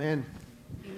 [0.00, 0.24] Amén.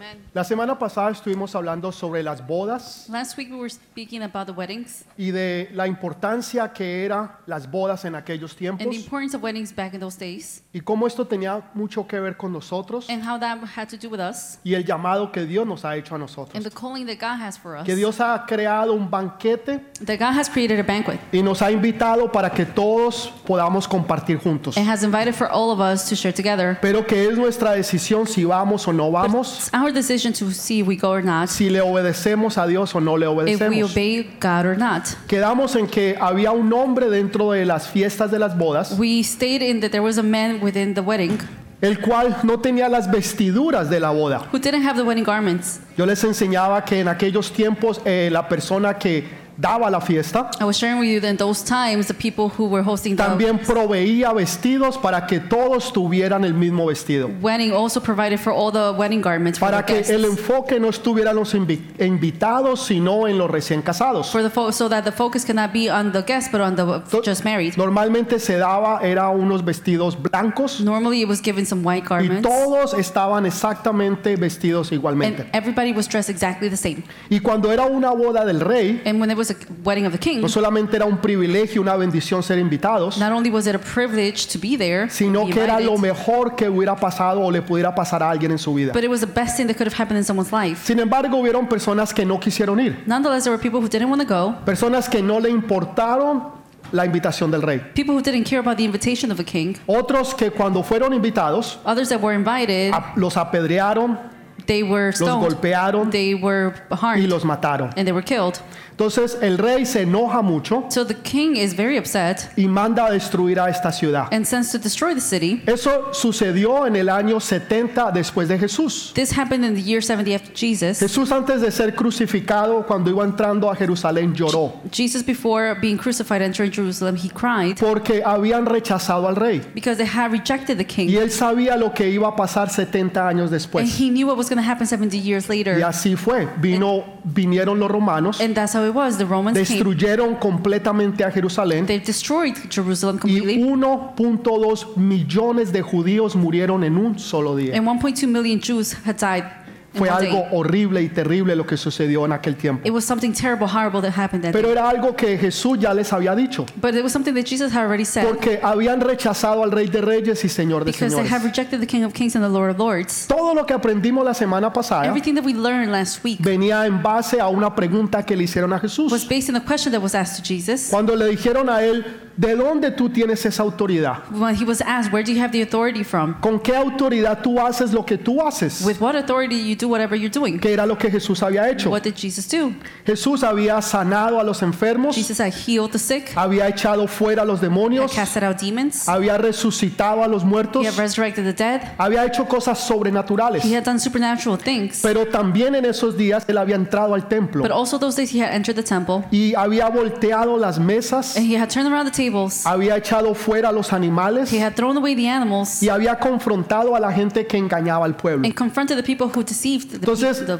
[0.03, 0.19] Amen.
[0.35, 4.53] La semana pasada estuvimos hablando sobre las bodas Last week we were speaking about the
[4.53, 9.37] weddings y de la importancia que era las bodas en aquellos and tiempos the importance
[9.37, 13.09] of weddings back in those days y cómo esto tenía mucho que ver con nosotros
[13.09, 15.95] and how that had to do with us y el llamado que Dios nos ha
[15.97, 16.65] hecho a and nosotros.
[16.65, 17.85] the calling that God has for us.
[17.85, 21.71] Que Dios ha creado un banquete That God has created a banquet y nos ha
[21.71, 24.77] invitado para que todos podamos compartir juntos.
[24.77, 26.79] and has invited for all of us to share together.
[26.81, 30.81] Pero que es nuestra decisión si vamos o no vamos, It's our decision to see
[30.81, 33.43] if we go or not, si le obedecemos a Dios o no le if we
[33.83, 33.91] obedecemos.
[33.93, 35.05] obey God or not.
[35.29, 39.63] Quedamos en que había un hombre dentro de las fiestas de las bodas, We stated
[39.63, 41.39] in that there was a man within the wedding
[41.83, 44.47] el cual no tenía las vestiduras de la boda.
[44.53, 45.81] who didn't have the wedding garments.
[45.99, 50.65] Yo les enseñaba que en aquellos tiempos eh, la persona que daba la fiesta I
[50.65, 53.59] was sharing with you that in those times the people who were hosting the también
[53.59, 57.31] proveía vestidos para que todos tuvieran el mismo vestido.
[57.41, 60.11] wedding also provided for all the wedding garments for Para the que guests.
[60.13, 64.31] el enfoque no estuviera en los invi- invitados, sino en los recién casados.
[64.33, 66.83] for the fo- so that the focus cannot be on the guests but on the
[67.11, 67.75] To- just married.
[67.77, 72.43] Normalmente se daba era unos vestidos blancos Normally it was given some white y garments
[72.49, 75.47] todos estaban exactamente vestidos and igualmente.
[75.53, 77.05] everybody was dressed exactly the same.
[77.31, 80.19] Y cuando era una boda del rey, And when there was a wedding of the
[80.19, 83.79] king, no solamente era un privilegio, una bendición ser invitados, not only was it a
[83.79, 87.51] privilege to be there, sino be que era lo invited, mejor que hubiera pasado o
[87.51, 88.93] le pudiera pasar a alguien en su vida.
[88.93, 90.81] but it was the best thing that could have happened in someone's life.
[90.85, 94.21] Sin embargo, hubieron personas que no quisieron ir, Nonetheless, there were people who didn't want
[94.21, 96.61] to go, personas que no le importaron
[96.93, 97.81] la invitación del rey.
[97.95, 101.79] people who didn't care about the invitation of the king, Otros que cuando fueron invitados,
[101.87, 104.19] others that were invited, a- los apedrearon,
[104.67, 107.89] they were los stoned, golpearon they were y harmed, los mataron.
[107.97, 108.59] and they were killed.
[108.93, 113.11] Entonces el rey se enoja mucho So the king is very upset y manda a
[113.11, 114.27] destruir a esta ciudad.
[114.31, 115.63] and sends to destroy the city.
[115.67, 119.13] Eso sucedió en el año 70 después de Jesús.
[119.15, 120.99] This happened in the year 70 after Jesus.
[121.01, 126.43] Jesús antes de ser crucificado, cuando iba entrando a Jerusalén, lloró Jesus, before being crucified,
[126.43, 129.61] entering Jerusalem, he cried porque habían rechazado al rey.
[129.75, 131.09] because they had rejected the Y king.
[131.17, 133.99] él sabía lo que iba a pasar 70 años And después.
[133.99, 135.83] he knew what was going to happen 70 years Y later.
[135.85, 136.47] así fue.
[136.61, 139.19] Vino, vinieron los romanos, And that's how it was.
[139.19, 143.63] The Romans destruyeron completamente a Jerusalén They destroyed Jerusalem y completely.
[143.63, 147.77] 1.2 millones de judíos murieron en un solo día.
[147.77, 149.62] And 1.2 million Jews had died
[149.95, 152.87] Fue algo horrible y terrible lo que sucedió en aquel tiempo.
[152.87, 156.13] It was something terrible, horrible that happened that Pero era algo que Jesús ya les
[156.13, 159.71] había dicho, But it was something that Jesus had already said porque habían rechazado al
[159.71, 161.43] Rey de Reyes y Señor de because they Señores.
[161.43, 163.27] rejected the King of Kings and the Lord of Lords.
[163.29, 167.03] Todo lo que aprendimos la semana pasada Everything that we learned last week venía en
[167.03, 169.29] base a una pregunta que le hicieron a was Jesús.
[169.29, 170.89] based on the question that was asked to Jesus.
[170.91, 172.05] Cuando le dijeron a él,
[172.37, 174.19] ¿de dónde tú tienes esa autoridad?
[174.31, 176.35] When he was asked, Where do you have the authority from?
[176.41, 178.83] ¿Con qué autoridad tú haces lo que tú haces?
[178.85, 180.59] With what authority you do whatever you're doing?
[180.59, 181.91] Que era lo que Jesús había hecho.
[181.91, 182.73] What did Jesus do?
[183.05, 187.45] Jesús había sanado a los enfermos, Jesus had healed the sick, había echado fuera a
[187.45, 191.53] los had demonios, casted out demons, había resucitado a los muertos, he had resurrected the
[191.53, 193.65] dead, había hecho cosas sobrenaturales.
[193.65, 195.01] he had done supernatural things.
[195.03, 198.41] Pero también en esos días él había entrado al templo But also those days he
[198.41, 202.13] had entered the temple y había volteado las mesas, and he had turned around the
[202.31, 206.19] tables, había echado fuera a los animales he had thrown away the animals y había
[206.19, 208.45] confrontado a la gente que engañaba al pueblo.
[208.47, 210.59] and confronted the people who deceived the Entonces, people.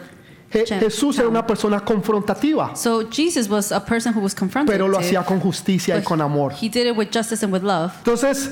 [0.53, 4.35] Je- Champ- Jesús era una persona confrontativa, So Jesus was a person who was
[4.67, 6.53] pero lo hacía con justicia y con amor.
[6.61, 7.93] he did it with justice and with love.
[8.05, 8.51] Entonces,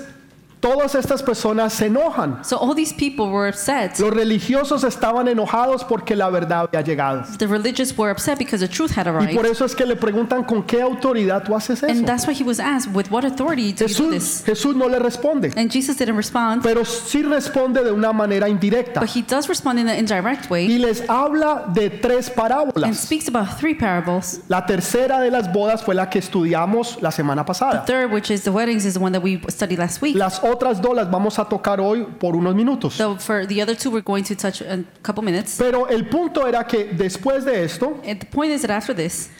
[0.60, 2.44] todas estas personas se enojan.
[2.44, 3.98] So all these people were upset.
[3.98, 7.22] Los religiosos estaban enojados porque la verdad había llegado.
[7.38, 9.46] The religious were upset because the truth had Y por arrived.
[9.52, 11.86] eso es que le preguntan con qué autoridad tú haces eso.
[11.92, 14.44] And that's why he was asked, with what authority do you do Jesús, this?
[14.46, 19.00] Jesús no le responde, And Jesus didn't respond, pero sí responde de una manera indirecta.
[19.00, 22.96] but he does respond in an indirect way Y les habla de tres and parábolas.
[22.96, 24.40] speaks about three parables.
[24.48, 27.84] La tercera de las bodas fue la que estudiamos la semana The pasada.
[27.86, 30.16] third, which is the weddings, is the one that we studied last week.
[30.16, 32.94] Las otras dos las vamos a tocar hoy por unos minutos.
[32.94, 35.56] So for the other two, we're going to touch a couple minutes.
[35.58, 39.30] Pero el punto era que después de esto, And the point is that after this,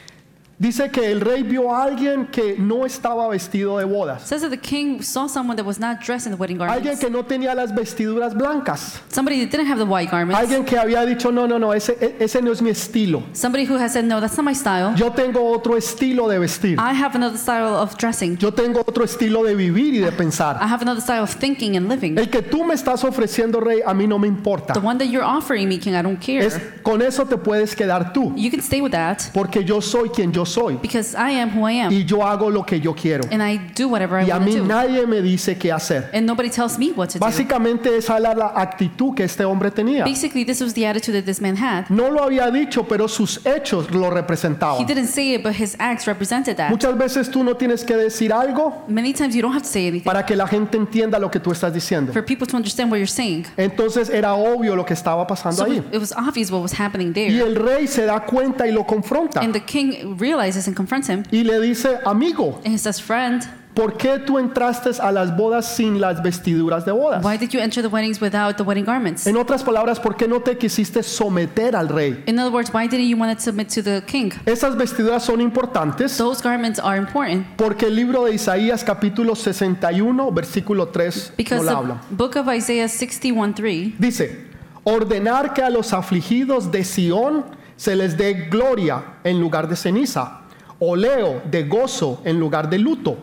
[0.60, 4.22] dice que el rey vio a alguien que no estaba vestido de bodas.
[4.26, 7.00] says that the king saw someone that was not dressed in the wedding Alguien garments.
[7.00, 9.00] que no tenía las vestiduras blancas.
[9.08, 10.38] Somebody that didn't have the white garments.
[10.38, 13.22] Alguien que había dicho, no, no, no, ese, e- ese no es mi estilo.
[13.32, 14.94] Somebody who has said, no, that's not my style.
[14.96, 16.78] Yo tengo otro estilo de vestir.
[16.78, 18.36] I have another style of dressing.
[18.36, 20.56] Yo tengo otro estilo de vivir y de pensar.
[20.60, 22.18] I have another style of thinking and living.
[22.18, 24.74] El que tú me estás ofreciendo, rey, a mí no me importa.
[24.74, 26.44] The one that you're offering me, king, I don't care.
[26.44, 28.34] Es, con eso te puedes quedar tú.
[28.36, 31.68] You can stay with that Porque yo soy quien yo soy because I am who
[31.68, 33.24] I am y yo hago lo que yo quiero.
[33.30, 34.64] and I do whatever I Y a want mí do.
[34.64, 36.10] nadie me dice qué hacer.
[36.12, 37.24] And nobody tells me what to do.
[37.24, 40.04] Básicamente esa era la actitud que este hombre tenía.
[40.04, 41.88] Basically, this was the attitude that this man had.
[41.88, 44.86] No lo había dicho, pero sus hechos lo He representaban.
[44.86, 46.70] didn't say it, but his acts represented that.
[46.70, 49.86] Muchas veces tú no tienes que decir algo Many times you don't have to say
[49.88, 52.12] anything para que la gente entienda lo que tú estás diciendo.
[52.12, 53.46] for people to understand what you're saying.
[53.56, 55.78] Entonces era obvio lo que estaba pasando So ahí.
[55.92, 57.40] it was obvious what was happening Y there.
[57.46, 59.40] el rey se da cuenta y lo confronta.
[59.40, 61.22] And the king realizes and confronts him.
[61.30, 63.42] Y le dice, amigo, And he says, Friend,
[63.74, 67.22] ¿por qué tú entraste a las bodas sin las vestiduras de bodas?
[67.24, 69.26] why did you enter the weddings without the wedding garments?
[69.26, 72.22] En otras palabras, ¿por qué no te quisiste someter al rey?
[72.26, 74.30] In other words, why didn't you want to submit to the king?
[74.46, 80.32] Esas vestiduras son importantes Those garments are important porque el libro de Isaías capítulo 61,
[80.32, 82.00] versículo 3 no because la the habla.
[82.10, 84.46] book of Isaiah 61 3 Dice,
[84.84, 87.44] ordenar que a los afligidos de Sión
[87.80, 90.42] se les dé gloria en lugar de ceniza,
[90.80, 93.16] oleo de gozo en lugar de luto,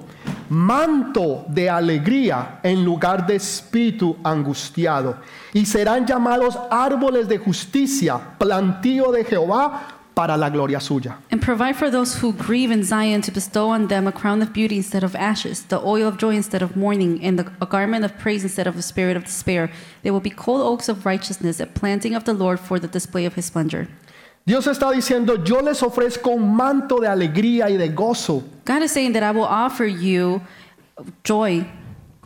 [0.49, 5.17] manto de alegría en lugar de espíritu angustiado,
[5.53, 11.19] y serán llamados árboles de justicia, plantío de Jehová para la gloria suya.
[11.29, 14.53] And provide for those who grieve in Zion to bestow on them a crown of
[14.53, 18.03] beauty instead of ashes, the oil of joy instead of mourning, and the, a garment
[18.03, 19.69] of praise instead of a spirit of despair.
[20.01, 23.25] They will be called oaks of righteousness, a planting of the Lord for the display
[23.25, 23.87] of his splendor.
[24.47, 28.41] Dios está diciendo, yo les ofrezco un manto de alegría y de gozo.
[28.65, 30.39] God is saying that I will offer you
[31.25, 31.65] joy.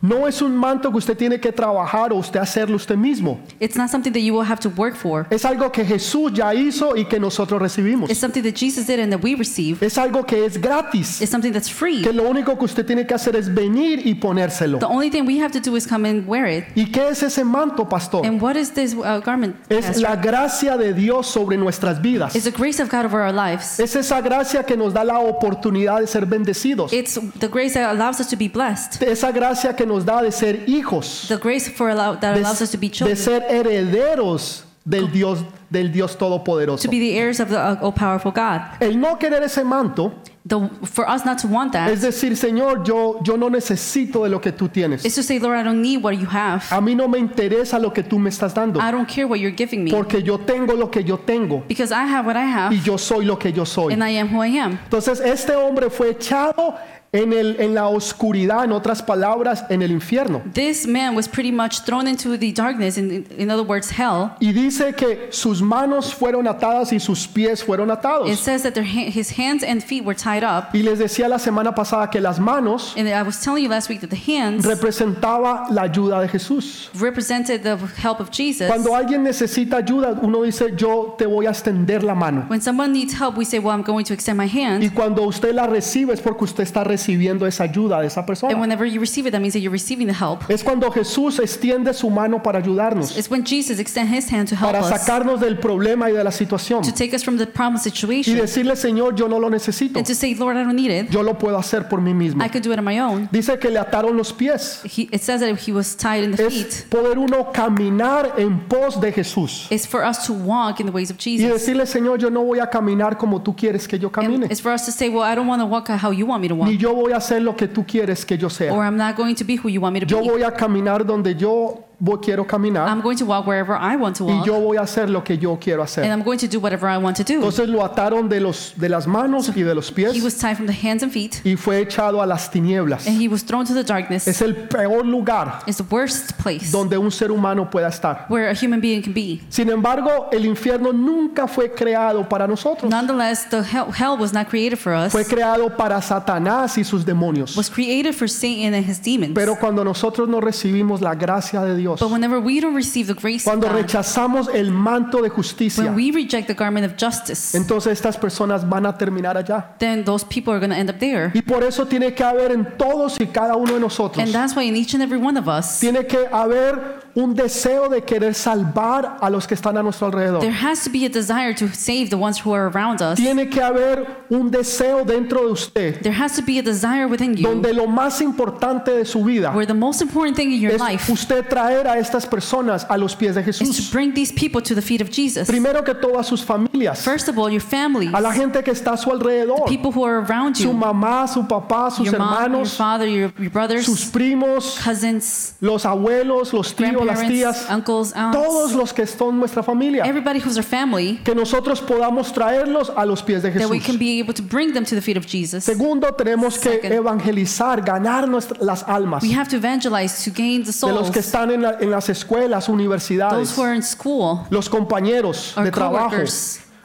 [0.02, 3.38] No es un manto que usted tiene que trabajar o usted hacerlo usted mismo.
[3.60, 5.28] It's not something that you will have to work for.
[5.30, 8.10] Es algo que Jesús ya hizo y que nosotros recibimos.
[8.10, 9.80] It's something that Jesus did and that we receive.
[9.80, 11.20] Es algo que es gratis.
[11.20, 12.02] It's something that's free.
[12.02, 14.80] Que lo único que usted tiene que hacer es venir y ponérselo.
[14.80, 16.64] The only thing we have to do is come and wear it.
[16.74, 18.26] ¿Y qué es ese manto, pastor?
[18.26, 19.54] And what is this uh, garment?
[19.68, 20.02] Es Pastor?
[20.02, 22.34] la gracia de Dios sobre nuestras vidas.
[22.34, 23.78] It's the grace of God over our lives.
[23.78, 26.92] Es esa gracia que nos da la oportunidad de ser bendecidos.
[26.92, 29.00] It's the grace that allows us to be blessed.
[29.00, 31.26] Esa gracia que nos da de ser hijos.
[31.28, 35.10] The grace for allow, that De, allows us to be de children, ser herederos del
[35.12, 35.38] Dios,
[35.70, 36.82] del Dios Todopoderoso.
[36.82, 38.62] to be the heirs of the uh, all powerful God.
[38.80, 40.12] El no querer ese manto
[40.44, 44.28] The, for us not to want that es decir, Señor, yo, yo no necesito de
[44.28, 45.04] lo que tú tienes.
[45.04, 46.64] is to say, Lord, I don't need what you have.
[46.72, 48.80] A mí no me interesa lo que tú me estás dando.
[48.80, 51.92] I don't care what you're giving me Porque yo tengo lo que yo tengo because
[51.92, 53.92] I have what I have y yo soy lo que yo soy.
[53.92, 54.80] and I am who I am.
[54.82, 56.74] Entonces este hombre fue echado
[57.14, 60.40] en, el, en la oscuridad, en otras palabras, en el infierno.
[60.54, 64.30] This man was pretty much thrown into the darkness, in, in other words, hell.
[64.40, 68.38] Y dice que sus manos fueron atadas y sus pies fueron It atados.
[68.38, 70.70] says that their, ha- his hands and feet were tied up.
[70.72, 73.90] Y les decía la semana pasada que las manos And I was telling you last
[73.90, 76.88] week that the hands representaba la ayuda de Jesús.
[76.98, 78.68] represented the help of Jesus.
[78.68, 82.46] Cuando alguien necesita ayuda, uno dice, yo te voy a extender la mano.
[82.48, 84.94] When someone needs help, we say, Well, I'm going to extend my Y hand.
[84.94, 87.01] cuando usted la recibe es porque usted está recibiendo
[87.46, 88.56] esa ayuda de esa And persona.
[88.58, 90.48] whenever you receive it, that means that you're receiving the help.
[90.48, 94.54] Es cuando Jesús extiende su mano para ayudarnos, It's when Jesus extends his hand to
[94.56, 96.82] help para us, sacarnos del problema y de la situación.
[96.82, 99.98] to take us from the problem Y situation, decirle, Señor, yo no lo necesito.
[99.98, 101.10] and to say, Lord, I don't need it.
[101.10, 102.42] Yo lo puedo hacer por mí mismo.
[102.44, 103.28] I could do it on my own.
[103.32, 104.80] Dice que le ataron los pies.
[104.84, 106.86] He, it says that he was tied in the Es feet.
[106.90, 109.66] poder uno caminar en pos de Jesús.
[109.70, 111.52] It's for us to walk in the ways of Y Jesus.
[111.52, 114.44] decirle, Señor, yo no voy a caminar como tú quieres que yo camine.
[114.44, 116.42] And it's for us to say, Well, I don't want to walk how you want
[116.42, 118.72] me to walk, Ni yo voy a hacer lo que tú quieres que yo sea.
[118.72, 120.28] or I'm not going to be who you want me to Yo be.
[120.28, 121.84] voy a caminar donde yo
[122.20, 122.88] quiero caminar.
[122.88, 125.22] I'm going to walk wherever I want to Y walk, yo voy a hacer lo
[125.22, 126.04] que yo quiero and hacer.
[126.04, 127.34] I'm going to do whatever I want to do.
[127.34, 130.56] Entonces lo ataron de, los, de las manos y de los He pies was tied
[130.56, 133.06] from the hands and feet, y fue echado a las tinieblas.
[133.06, 134.26] and he was thrown to the darkness.
[134.26, 138.26] Es el peor lugar It's the worst place donde un ser humano pueda estar.
[138.28, 139.40] where a human being can be.
[139.48, 142.90] Sin embargo, el infierno nunca fue creado para nosotros.
[142.90, 145.12] Nonetheless, the hell, hell was not created for us.
[145.12, 147.56] Fue creado para Satanás y sus demonios.
[147.56, 149.32] was created for Satan and his demons.
[149.34, 153.14] Pero cuando nosotros no recibimos la gracia de Dios, but whenever we don't receive the
[153.14, 156.96] grace cuando of God, rechazamos el manto de justicia, when we reject the garment of
[156.96, 159.76] justice, entonces estas personas van a terminar allá.
[159.78, 161.30] then those people are going to end up there.
[161.34, 164.54] Y por eso tiene que haber en todos y cada uno de nosotros, And that's
[164.54, 168.34] why in each and every one of us, tiene que haber un deseo de querer
[168.34, 170.40] salvar a los que están a nuestro alrededor.
[170.40, 173.16] there has to be a desire to save the ones who are around us.
[173.16, 177.34] Tiene que haber un deseo dentro de usted There has to be a desire within
[177.34, 180.72] you donde lo más importante de su vida where the most important thing in your
[180.72, 183.90] es life usted traer a estas personas a los pies de is to Jesús.
[183.92, 185.46] bring these people to the feet of Jesus.
[185.46, 188.72] Primero que todo a sus familias, First of all, your families, a la gente que
[188.72, 192.18] está a su alrededor, people who are around su you, mamá, su papá, sus your
[192.18, 197.06] mom, your hermanos, father, your, your brothers, sus primos, cousins, los abuelos, los tíos, abuelos,
[197.06, 201.20] las parents, tías, uncles, aunts, todos los que son nuestra familia, everybody who's our family,
[201.24, 203.98] que nosotros podamos traerlos a los pies de that we can Jesús.
[203.98, 205.64] be able to bring them to the feet of Jesus.
[205.64, 210.72] Segundo, tenemos que evangelizar, ganar nuestras, las almas We have to evangelize to gain the
[210.72, 213.82] de los souls, que están en, la- en las escuelas, those universidades, who are in
[213.82, 216.16] school, los compañeros Our de trabajo,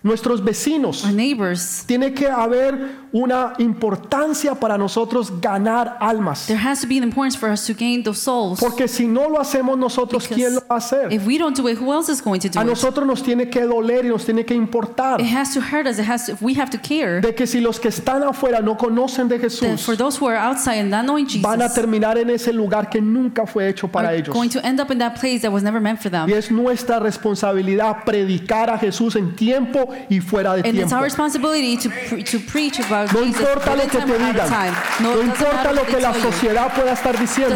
[0.03, 1.03] nuestros vecinos.
[1.03, 1.83] our neighbors.
[1.85, 6.45] Tiene que haber una importancia para nosotros ganar almas.
[6.47, 8.59] There has to be an importance for us to gain those souls.
[8.59, 11.11] Porque si no lo hacemos nosotros, Because ¿quién lo va a hacer?
[11.11, 12.67] If we don't do it, who else is going to do A it?
[12.67, 15.97] nosotros nos tiene que doler y nos tiene que importar It has to hurt us.
[15.99, 18.77] It has to, we have to care de que si los que están afuera no
[18.77, 22.17] conocen de Jesús, for those who are outside and not knowing van a Jesus terminar
[22.17, 24.33] en ese lugar que nunca fue hecho para ellos.
[24.33, 26.29] going to end up in that place that was never meant for them.
[26.29, 30.95] Y es nuestra responsabilidad predicar a Jesús en tiempo y fuera de And it's tiempo.
[30.95, 34.73] our responsibility to, pre- to preach about No importa lo que te digan.
[34.99, 37.55] No, importa lo que la sociedad pueda estar diciendo.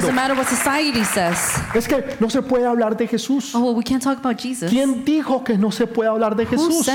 [1.73, 3.53] Es que no se puede hablar de Jesús.
[3.55, 4.69] Oh, well, we can't talk about Jesus.
[4.69, 6.85] ¿Quién dijo que no se puede hablar de Jesús?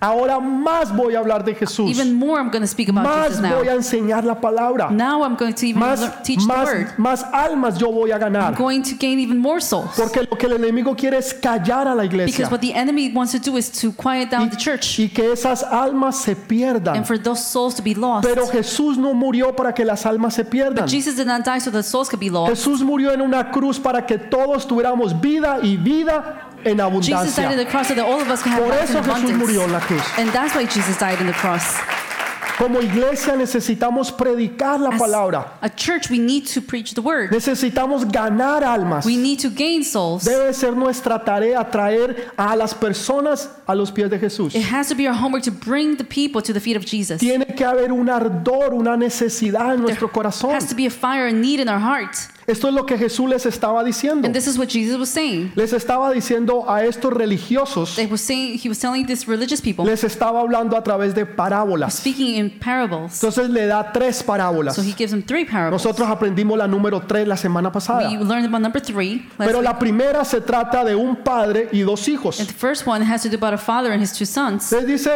[0.00, 1.90] Ahora más voy a hablar de Jesús.
[1.90, 3.58] Even more, I'm going to speak about Más Jesus now.
[3.58, 4.90] voy a enseñar la palabra.
[4.90, 6.86] Now I'm going to even Más, teach the word.
[6.96, 8.54] más almas yo voy a I'm ganar.
[8.56, 9.90] going to gain even more souls.
[9.96, 12.32] Porque lo que el enemigo quiere es callar a la iglesia.
[12.34, 15.32] Because what the enemy wants to do is to quiet down the church Y que
[15.32, 16.96] esas almas se pierdan.
[16.96, 18.26] and for those souls to be lost.
[18.26, 20.88] Pero Jesús no murió para que las almas se pierdan.
[20.88, 22.50] Jesus did not die so that souls could be lost.
[22.50, 27.46] Jesús murió en una cruz para que todos tuviéramos vida y vida en Jesus died
[27.46, 27.56] on abundancia.
[27.56, 29.80] the cross so that all of us can have Por eso Jesús murió en la
[29.80, 30.02] cruz.
[30.18, 31.76] And that's why Jesus died on the cross.
[32.58, 35.52] Como iglesia necesitamos predicar la As palabra.
[35.62, 37.30] a church, we need to preach the word.
[37.30, 39.06] Necesitamos ganar almas.
[39.06, 40.24] We need to gain souls.
[40.24, 44.54] Debe ser nuestra tarea traer a las personas a los pies de Jesús.
[44.54, 47.18] It has to be our homework to bring the people to the feet of Jesus.
[47.18, 50.52] Tiene que haber un ardor, una necesidad en nuestro There corazón.
[50.54, 52.14] has to be a fire and need in our heart.
[52.46, 54.26] Esto es lo que Jesús les estaba diciendo.
[54.26, 55.52] And this is what Jesus was saying.
[55.54, 59.84] Les estaba diciendo a estos religiosos, They was saying he was telling these religious people,
[59.84, 61.94] les estaba hablando a través de parábolas.
[61.94, 63.14] speaking in parables.
[63.14, 64.74] Entonces le da tres parábolas.
[64.74, 65.72] So he gives them three parables.
[65.84, 68.08] Nosotros aprendimos la número tres la semana pasada.
[68.08, 69.26] We learned about number three.
[69.38, 69.64] Pero week.
[69.64, 72.40] la primera se trata de un padre y dos hijos.
[72.40, 74.70] And the first one has to do about a father and his two sons.
[74.72, 75.10] Les dice,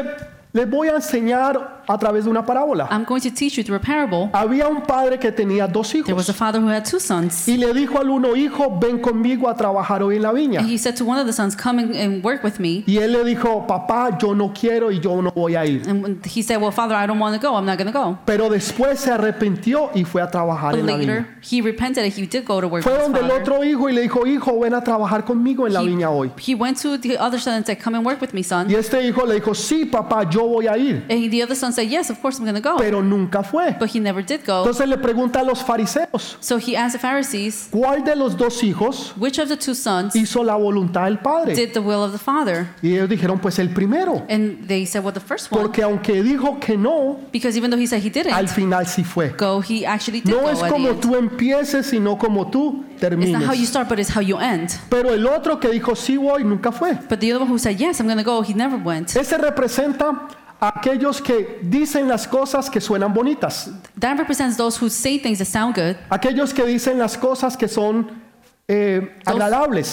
[0.52, 2.88] les voy a enseñar a través de una parábola.
[2.90, 4.30] I'm going to teach you through a parable.
[4.32, 7.46] Había un padre que tenía dos There was a hijos father who had two sons.
[7.48, 10.60] y le dijo al uno, hijo, ven conmigo a trabajar hoy en la viña.
[10.60, 12.84] And he said to one of the sons, Come and, and work with me.
[12.86, 15.82] Y él le dijo, papá, yo no quiero y yo no voy a ir.
[15.88, 17.54] And he said, Well, father, I don't want to go.
[17.54, 18.18] I'm not going to go.
[18.24, 21.38] Pero después se arrepintió y fue a trabajar But en la later, viña.
[21.42, 23.88] he repented and he did go to work Fue with his donde el otro hijo
[23.88, 26.30] y le dijo, hijo, ven a trabajar conmigo en la viña hoy.
[26.38, 28.70] He, he went to the other son and said, Come and work with me, son.
[28.70, 31.04] Y este hijo le dijo, sí, papá, yo voy a ir.
[31.10, 32.76] And the other son said, Yes, of course I'm going to go.
[32.78, 33.76] Pero nunca fue.
[33.78, 34.58] But he never did go.
[34.64, 38.62] Entonces le pregunta a los fariseos, So he asked the Pharisees, ¿cuál de los dos
[38.62, 41.54] hijos Which of the two sons hizo la voluntad del padre?
[41.54, 42.68] did the will of the father?
[42.82, 44.24] Y ellos dijeron, pues el primero.
[44.28, 45.60] And they said, Well, the first one.
[45.62, 49.04] Porque aunque dijo que no, Because even though he said he didn't al final sí
[49.04, 49.30] fue.
[49.36, 51.00] go, he actually did No go es at the como end.
[51.00, 53.68] tú empieces, sino como tú It's not how you termines.
[53.68, 54.70] start, but it's how you end.
[54.88, 56.94] Pero el otro que dijo sí voy, nunca fue.
[57.08, 59.14] But the other one who said, Yes, I'm going to go, he never went.
[59.16, 60.28] Ese representa
[60.60, 63.70] aquellos que dicen las cosas que suenan bonitas.
[63.98, 67.68] That represents those who say things that sound good, Aquellos que dicen las cosas que
[67.68, 68.23] son
[68.66, 69.00] eh,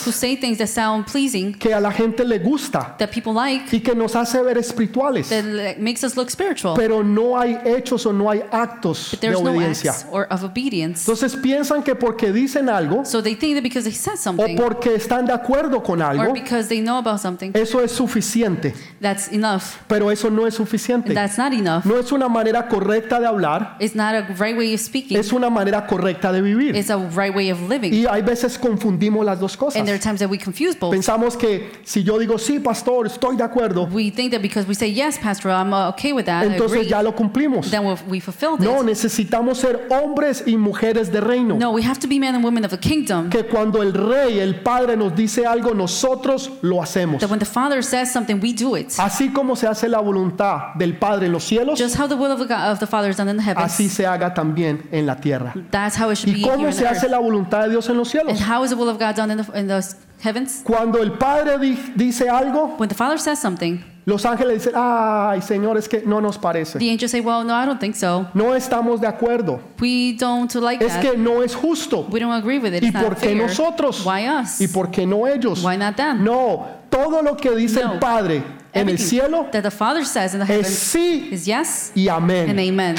[0.05, 3.65] who say things that sound pleasing, que a la gente le gusta that people like,
[3.75, 5.27] y que nos hace ver espirituales.
[5.27, 6.73] that makes us look spiritual.
[6.75, 9.91] Pero no hay hechos o no hay actos de There's no obediencia.
[9.91, 11.01] acts or of obedience.
[11.01, 14.55] Entonces piensan que porque dicen algo So they think that because they said o something
[14.55, 18.73] porque están de acuerdo con or algo, because they know about something, eso es suficiente.
[19.01, 19.81] that's enough.
[19.89, 21.09] Pero eso no es suficiente.
[21.09, 21.83] And that's not enough.
[21.85, 25.17] No es una manera correcta de hablar, It's not a right way of speaking.
[25.17, 26.73] es una manera correcta de vivir.
[26.77, 27.93] It's a right way of living.
[27.93, 29.75] Y hay veces confundimos las dos cosas.
[29.77, 30.91] And there are times that we confuse both.
[30.93, 34.75] Pensamos que si yo digo, sí, pastor, estoy de acuerdo, We think that because we
[34.75, 37.69] say, yes, Pastor, I'm uh, okay with that, I entonces agree, ya lo cumplimos.
[37.69, 38.85] then we've- we fulfilled No, it.
[38.85, 41.57] necesitamos ser hombres y mujeres de reino.
[41.57, 43.29] No, we have to be men and women of the kingdom.
[43.29, 47.19] Que cuando el rey, el padre nos dice algo, nosotros lo hacemos.
[47.19, 48.89] That when the Father says something, we do it.
[48.97, 52.31] Así como se hace la voluntad del Padre en los cielos, Just how the will
[52.31, 54.83] of the, God, of the Father is done in the heavens, así se haga también
[54.91, 55.53] en la tierra.
[55.71, 57.11] that's how it should be ¿Y here cómo se the hace earth.
[57.11, 58.41] la voluntad de Dios en los And cielos?
[58.51, 59.81] How is the will of God done in the, in the
[60.21, 60.61] heavens?
[60.63, 65.41] Cuando el Padre di- dice algo, When the Father says something, los ángeles dicen, ay
[65.41, 66.79] Señor, es que no nos parece.
[66.79, 68.27] the angels say, well, no, I don't think so.
[68.33, 69.59] No estamos de acuerdo.
[69.79, 71.01] We don't like Es that.
[71.01, 72.07] que no es justo.
[72.09, 72.83] We don't agree with it.
[72.83, 73.37] ¿Y It's por not qué fair.
[73.37, 74.03] nosotros?
[74.05, 74.59] Why us?
[74.59, 75.63] ¿Y por qué no ellos?
[75.63, 76.23] Why not them?
[76.23, 77.99] No, todo lo que dice el No.
[77.99, 78.37] Padre
[78.73, 81.91] en el Everything cielo that the Father says in the es heavens sí is yes
[81.95, 82.49] y and amén.
[82.59, 82.95] amen.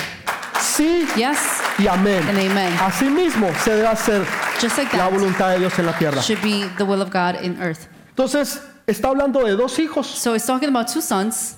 [0.77, 1.39] Sí Yes
[1.79, 2.27] y amén.
[2.29, 2.73] and amen.
[2.81, 4.23] Así mismo se debe hacer
[4.61, 6.21] Just like la voluntad de Dios en la tierra.
[6.23, 7.89] should be the will of God in earth.
[8.11, 10.07] Entonces, está hablando de dos hijos.
[10.07, 11.57] So it's talking about two sons.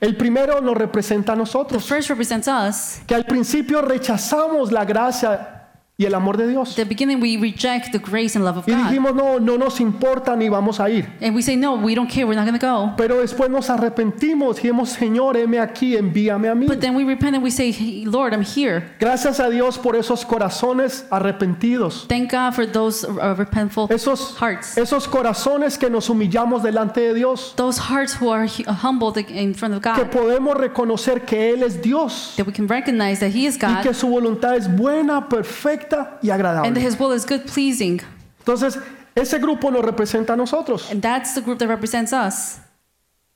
[0.00, 3.00] El primero nos representa a The nosotros, first represents us.
[3.06, 5.55] que al principio rechazamos la gracia
[5.98, 6.74] y el amor de Dios.
[6.74, 8.90] The beginning, we reject the grace and love of Y God.
[8.90, 11.08] dijimos, no, no nos importa ni vamos a ir.
[11.22, 12.92] And we say, no, we don't care, we're not going to go.
[12.98, 16.66] Pero después nos arrepentimos y dijimos, Señor, heme aquí, envíame a mí.
[16.66, 18.90] But then we repent and we say, "Hey, Lord, I'm here.
[19.00, 22.04] Gracias a Dios por esos corazones arrepentidos.
[22.08, 24.76] Thank God for those uh, repentful Esos, hearts.
[24.76, 27.54] esos corazones que nos humillamos delante de Dios.
[27.56, 30.10] Those hearts who are hu- humbled in front of Que God.
[30.10, 32.34] podemos reconocer que Él es Dios.
[32.36, 35.85] That we can recognize that He is Y God que su voluntad es buena, perfecta
[36.22, 36.80] y and agradable.
[36.80, 38.00] His will is good, pleasing.
[38.40, 38.78] Entonces,
[39.14, 40.90] ese grupo nos representa a nosotros.
[40.90, 42.60] And that's the group that represents us.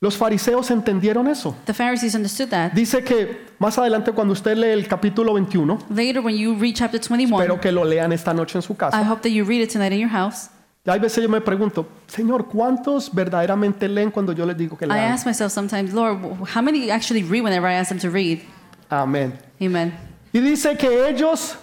[0.03, 1.55] Los fariseos entendieron eso.
[1.65, 2.71] The Pharisees understood that.
[2.73, 6.99] Dice que más adelante cuando usted lee el capítulo 21, Later, when you read chapter
[6.99, 9.03] 21, espero que lo lean esta noche en su I casa.
[9.07, 10.49] hope that you read it tonight in your house.
[10.83, 14.85] Y hay veces yo me pregunto, Señor, ¿cuántos verdaderamente leen cuando yo les digo que
[14.85, 15.11] I lean?
[15.13, 16.17] ask myself sometimes, Lord,
[16.55, 18.39] how many actually read whenever I ask them to read?
[18.89, 19.37] Amén.
[19.61, 19.93] Amen.
[20.33, 21.55] Y dice que ellos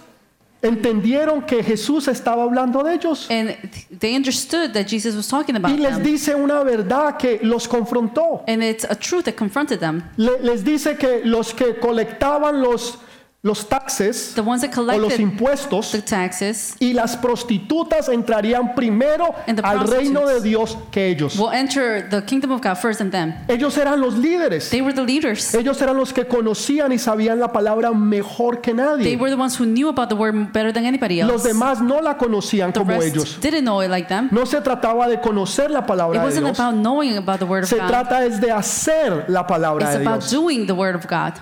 [0.61, 3.27] entendieron que Jesús estaba hablando de ellos.
[3.31, 3.55] And
[3.99, 6.03] they understood that Jesus was talking about Y les them.
[6.03, 8.43] dice una verdad que los confrontó.
[8.47, 10.03] And it's a truth that confronted them.
[10.17, 12.97] Le- les dice que los que colectaban los,
[13.41, 19.33] los taxes The ones that o los impuestos the taxes y las prostitutas entrarían primero
[19.47, 20.43] And the al reino de prostitutes.
[20.43, 21.37] Dios que ellos.
[21.37, 23.33] will enter the kingdom of God first and them.
[23.47, 24.69] Ellos eran los líderes.
[24.69, 25.53] They were the leaders.
[25.55, 29.15] Ellos eran los que conocían y sabían la palabra mejor que They nadie.
[29.15, 31.47] were the ones who knew about the word better than anybody Los else.
[31.53, 33.39] demás no la conocían The como rest ellos.
[33.39, 34.27] didn't know it like them.
[34.33, 36.59] No se trataba de conocer la It palabra de wasn't Dios.
[36.59, 37.87] about knowing about the word of Se God.
[37.87, 40.29] trata es de hacer la palabra It's de about Dios.
[40.31, 41.35] doing the word of God.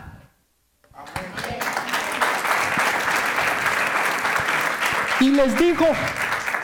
[5.22, 5.86] Y les dijo,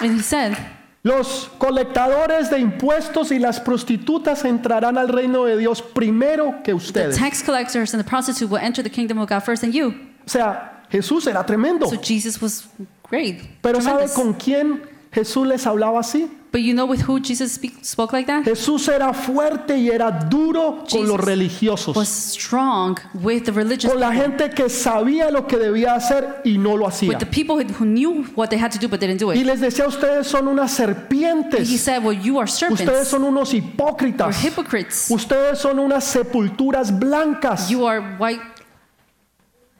[0.02, 0.56] And he said,
[1.04, 6.74] los colectadores de impuestos y las prostitutas entrarán al reino de Dios primero que the
[6.76, 7.18] ustedes.
[7.18, 9.90] tax collectors and the prostitute will enter the kingdom of God first than you.
[10.26, 11.88] O sea, Jesús era tremendo.
[11.88, 12.66] So Jesus was
[13.10, 13.42] great.
[13.62, 14.16] Pero ¿sabe tremendous.
[14.16, 14.82] con quién
[15.14, 16.28] Jesús les hablaba así?
[16.52, 18.44] But you know with who Jesus speak, spoke like that?
[18.46, 21.96] Jesús era fuerte y era duro con los Jesus religiosos.
[21.96, 24.22] Was strong with the religious con la people.
[24.38, 27.10] gente que sabía lo que debía hacer y no lo hacía.
[27.10, 29.62] With the people who- knew what they had to do but didn't do Y les
[29.62, 33.08] decía, ustedes son unas He serpientes, said, well, you are ustedes serpents.
[33.10, 35.10] son unos You're hipócritas, hypocrites.
[35.10, 38.42] ustedes son unas sepulturas blancas, You are white,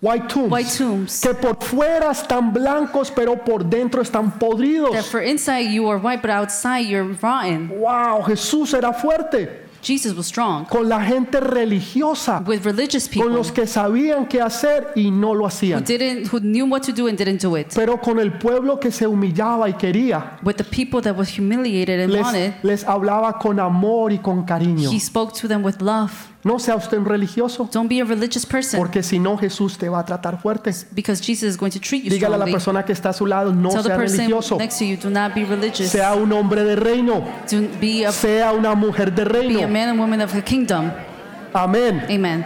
[0.04, 1.22] white tombs, white tombs.
[1.22, 4.92] que por fuera están blancos, pero por dentro están podridos.
[4.92, 7.70] That for inside you are white, but outside you're rotten.
[7.70, 13.34] Wow, Jesús era fuerte Jesus was strong con la gente religiosa, with religious con people
[13.34, 15.84] los que sabían qué hacer y no lo who hacían.
[15.84, 17.68] didn't, who knew what to do and didn't do it.
[17.76, 22.00] Pero con el pueblo que se humillaba y quería, With the people that was humiliated
[22.00, 24.90] and wanted, les, les hablaba con amor y con cariño.
[24.90, 26.33] he spoke to them with love.
[26.44, 29.88] No sea usted un religioso, Don't be a religious person porque si no Jesús te
[29.88, 30.72] va a tratar fuerte.
[30.92, 33.26] because Jesus is going to treat you Dígale a la persona que está a su
[33.26, 35.90] lado, no Tell sea religioso, next to you, do not be religious.
[35.90, 39.68] sea un hombre de reino, Do be a, sea una mujer de be a reino.
[39.70, 40.92] man and woman of the kingdom.
[41.54, 42.04] Amén.
[42.10, 42.46] Amen.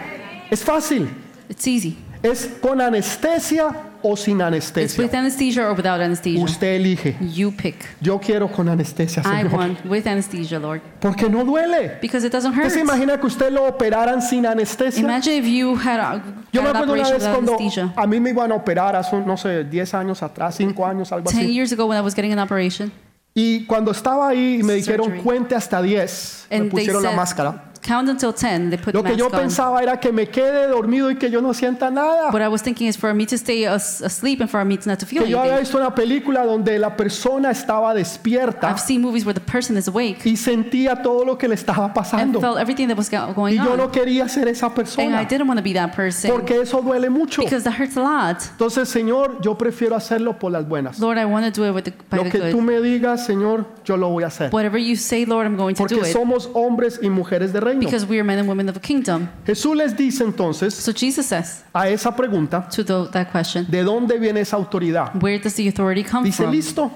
[0.50, 1.08] Es fácil.
[1.48, 1.96] It's easy.
[2.22, 4.98] Es con anestesia o sin It's anestesia.
[5.02, 6.42] with anesthesia or without anesthesia.
[6.42, 7.16] Usted elige.
[7.34, 7.76] You pick.
[8.00, 9.52] Yo quiero con anestesia, I Señor.
[9.52, 10.80] want with anesthesia, Lord.
[11.00, 11.98] Porque no duele.
[12.00, 12.72] Because it doesn't ¿Usted hurt.
[12.74, 15.00] se imagina que usted lo operaran sin anestesia?
[15.02, 17.52] Imagine if you had a, Yo me had an acuerdo una operation vez without cuando
[17.54, 17.92] anesthesia.
[17.96, 21.28] a mí me iban a operar hace, no sé, 10 años atrás, 5 años, algo
[21.30, 21.52] Ten así.
[21.54, 22.92] years ago when I was getting an operation,
[23.34, 25.22] Y cuando estaba ahí me dijeron Surgery.
[25.22, 27.67] cuente hasta 10, me and they pusieron la said, máscara.
[27.88, 29.32] Count until 10, they put Lo que yo on.
[29.32, 32.30] pensaba era que me quede dormido y que yo no sienta nada.
[32.32, 34.88] What I was thinking is for me to stay as- asleep and for me to
[34.90, 35.64] not to feel Que yo había anything.
[35.64, 39.88] visto una película donde la persona estaba despierta I've seen movies where the person is
[39.88, 42.40] awake y sentía todo lo que le estaba and pasando.
[42.40, 43.90] felt everything that was go- Y going yo no on.
[43.90, 47.08] quería ser esa And I persona didn't want to be that person porque eso duele
[47.10, 47.42] mucho.
[47.42, 48.42] because that hurts a lot.
[48.52, 50.98] Entonces, Señor, yo prefiero hacerlo por las buenas.
[50.98, 52.64] Lord, I want to do it with the, by Lo the que tú good.
[52.64, 54.50] me digas, Señor, yo lo voy a hacer.
[54.52, 57.60] Whatever you say, Lord, I'm going to do Porque it somos hombres y mujeres de
[57.78, 57.90] reino.
[57.90, 59.28] because we are men and women of the kingdom.
[59.46, 63.82] Jesús les dice entonces So Jesus says a esa pregunta, to the, that question, ¿de
[63.82, 65.14] dónde viene esa autoridad?
[65.22, 66.52] where does the authority come Dice, from?
[66.52, 66.90] listo,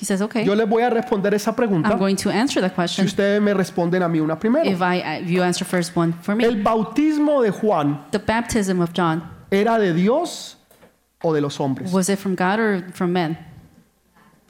[0.00, 2.70] He says, okay, yo les voy a responder esa pregunta I'm going to answer that
[2.70, 4.64] si question ustedes me responden a mí una primero.
[4.64, 6.44] if I if you answer first one for me.
[6.44, 10.56] ¿El bautismo de Juan The baptism of John, era de Dios
[11.20, 11.92] o de los hombres?
[11.92, 13.36] was it from God or from men?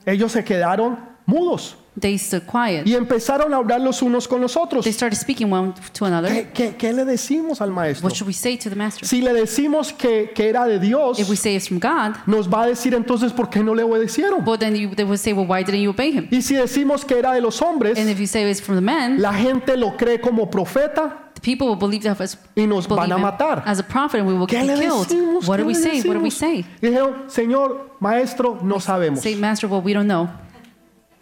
[0.04, 1.76] Ellos se quedaron mudos.
[2.00, 2.86] They stood quiet.
[2.86, 4.84] y empezaron a hablar los unos con los otros.
[4.84, 6.30] They started speaking one to another.
[6.32, 8.06] ¿Qué, qué- qué le decimos al maestro?
[8.06, 9.06] What should we say to the master?
[9.06, 12.48] Si le decimos que, que era de Dios, If we say it's from God, nos
[12.48, 14.44] va a decir entonces por qué no le obedecieron.
[14.46, 16.28] well, then you, they would say, well, why didn't you obey him?
[16.30, 18.82] Y si decimos que era de los hombres, And if you say it's from the
[18.82, 22.18] men, la gente lo cree como profeta the people will believe that
[22.56, 23.62] y nos van a matar.
[23.64, 25.06] as a prophet and we will ¿Qué le killed.
[25.06, 25.46] decimos?
[25.46, 26.00] What ¿Qué do we say?
[26.02, 26.64] What do we say?
[26.80, 29.20] Dijeron, Señor, maestro, no sabemos.
[29.20, 30.28] Say, Master, well, we don't know.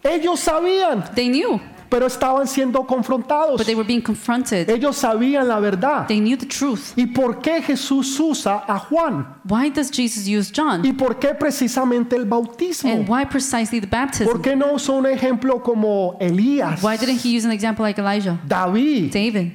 [0.07, 3.57] Ellos sabían, They knew, pero estaban siendo confrontados.
[3.59, 4.69] but they were being confronted.
[4.69, 6.07] Ellos sabían la verdad.
[6.07, 6.93] They knew the truth.
[6.97, 9.27] ¿Y por qué Jesús usa a Juan?
[9.49, 10.85] Why does Jesus use John?
[10.85, 13.05] ¿Y por qué precisamente el And bautismo?
[13.09, 14.43] why precisely the ¿Por baptism?
[14.43, 18.39] qué no usó un ejemplo como Elías, Why didn't he use an example like Elijah,
[18.47, 19.53] David, David,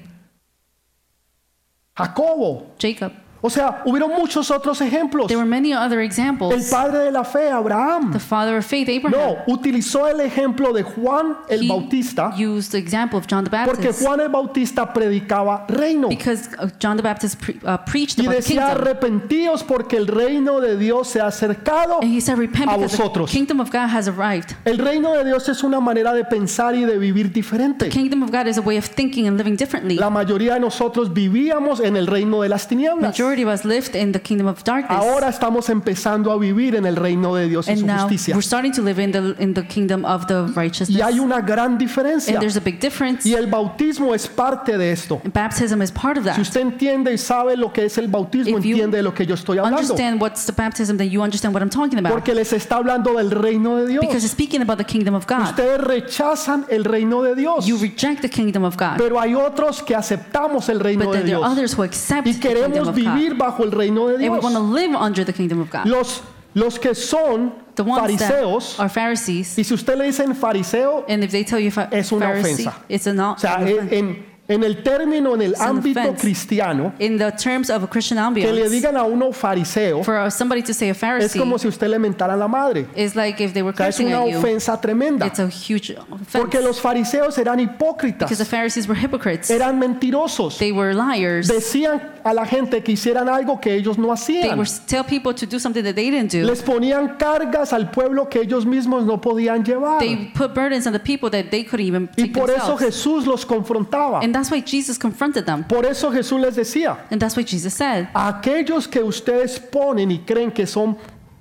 [1.98, 2.68] Jacobo?
[2.80, 3.12] Jacob?
[3.43, 5.27] O sea, hubieron muchos otros ejemplos.
[5.27, 6.69] There were many other El examples.
[6.69, 8.12] padre de la fe, Abraham.
[8.13, 9.12] The father of faith, Abraham,
[9.47, 13.49] No, utilizó el ejemplo de Juan el he Bautista used the example of John the
[13.65, 18.19] porque Baptist Juan el Bautista predicaba reino because uh, John the Baptist pre- uh, preached
[18.19, 18.82] y about the decía kingdom.
[18.82, 21.99] arrepentíos porque el reino de Dios se ha acercado.
[22.01, 23.32] And he said, repent a because the vosotros.
[23.32, 24.56] kingdom of God has arrived.
[24.65, 27.89] El reino de Dios es una manera de pensar y de vivir diferente.
[27.89, 29.95] Kingdom of God is a way of thinking and living differently.
[29.95, 33.01] La mayoría de nosotros vivíamos en el reino de las tinieblas.
[33.17, 35.00] Majority of us lived in the kingdom of darkness.
[35.00, 38.36] Ahora estamos empezando a vivir en el reino de Dios y and su now justicia.
[38.36, 40.89] we're starting to live in the in the kingdom of the righteousness.
[40.89, 42.34] Y hay una gran diferencia.
[42.34, 43.28] and there's a big difference.
[43.28, 45.22] Y el bautismo es parte de esto.
[45.24, 46.36] And Baptism is part of that.
[46.36, 49.13] Si usted entiende y sabe lo que es el bautismo, If you entiende de lo
[49.13, 49.78] que yo estoy hablando.
[49.80, 52.12] understand what's the baptism, then you understand what I'm talking about.
[52.12, 54.02] Porque les está hablando del reino de Dios.
[54.02, 55.44] because it's speaking about the kingdom of God.
[55.44, 57.65] Ustedes rechazan el reino de Dios.
[57.65, 58.98] You reject the kingdom of God.
[58.98, 61.44] Pero hay otros que aceptamos el reino but de then there Dios.
[61.44, 64.43] are others who accept Y the kingdom queremos of vivir bajo el reino de Dios.
[64.43, 65.86] want to live under the kingdom of God.
[65.86, 66.21] Los,
[66.53, 71.23] los que son the ones fariseos, are Pharisees, y si usted le dicen fariseo, and
[71.23, 72.73] if they tell you fa- Es una Pharisee, ofensa.
[72.89, 73.38] it's a not.
[73.38, 77.84] o sea, en, en- en el término, en el ámbito cristiano, in the terms of
[77.84, 80.98] a Christian que le ambience, digan a uno fariseo for somebody to say a es
[80.98, 82.88] Pharisee como si usted le mentara a la madre.
[82.96, 84.38] is like if they were O sea, es una at you.
[84.40, 85.26] ofensa tremenda.
[85.28, 86.38] It's a huge offense.
[86.38, 89.50] Porque los fariseos eran because the hipócritas, Pharisees were hypocrites.
[89.50, 90.58] eran mentirosos.
[90.58, 91.48] They were liars.
[91.48, 94.58] Decían a la gente que hicieran algo que ellos no They hacían.
[94.58, 96.46] were tell people to do something that they didn't do.
[96.46, 100.00] Les ponían cargas al pueblo que ellos mismos no podían llevar.
[100.00, 102.78] They put burdens on the people that they couldn't even Y por eso.
[102.78, 104.20] Jesús los confrontaba.
[104.22, 105.63] And that's why Jesus confronted them.
[105.63, 110.19] Por eso Jesús les decía, And that's why Jesus said, aquellos que ustedes ponen y
[110.19, 110.97] creen que son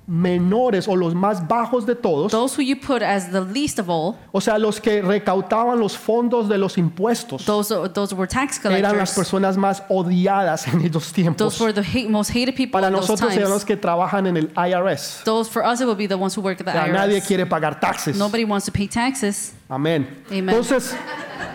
[0.07, 3.87] menores o los más bajos de todos, those who you put as the least of
[3.89, 8.59] all, o sea, los que recautaban los fondos de los impuestos, those those were tax
[8.65, 9.15] eran las collectors.
[9.15, 11.37] personas más odiadas en esos tiempos.
[11.37, 13.65] Those were the hate, most hated people Para in those nosotros eran los times.
[13.65, 15.23] que trabajan en el IRS.
[15.23, 17.27] Those for us it would be the ones who work at the nadie IRS.
[17.27, 18.17] quiere pagar taxes.
[18.17, 19.53] Nobody wants to pay taxes.
[19.69, 20.07] Amén.
[20.29, 20.49] Amen.
[20.49, 20.93] Entonces,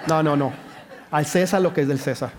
[0.09, 0.66] no, no, no.
[1.11, 2.31] Al César lo que es del César.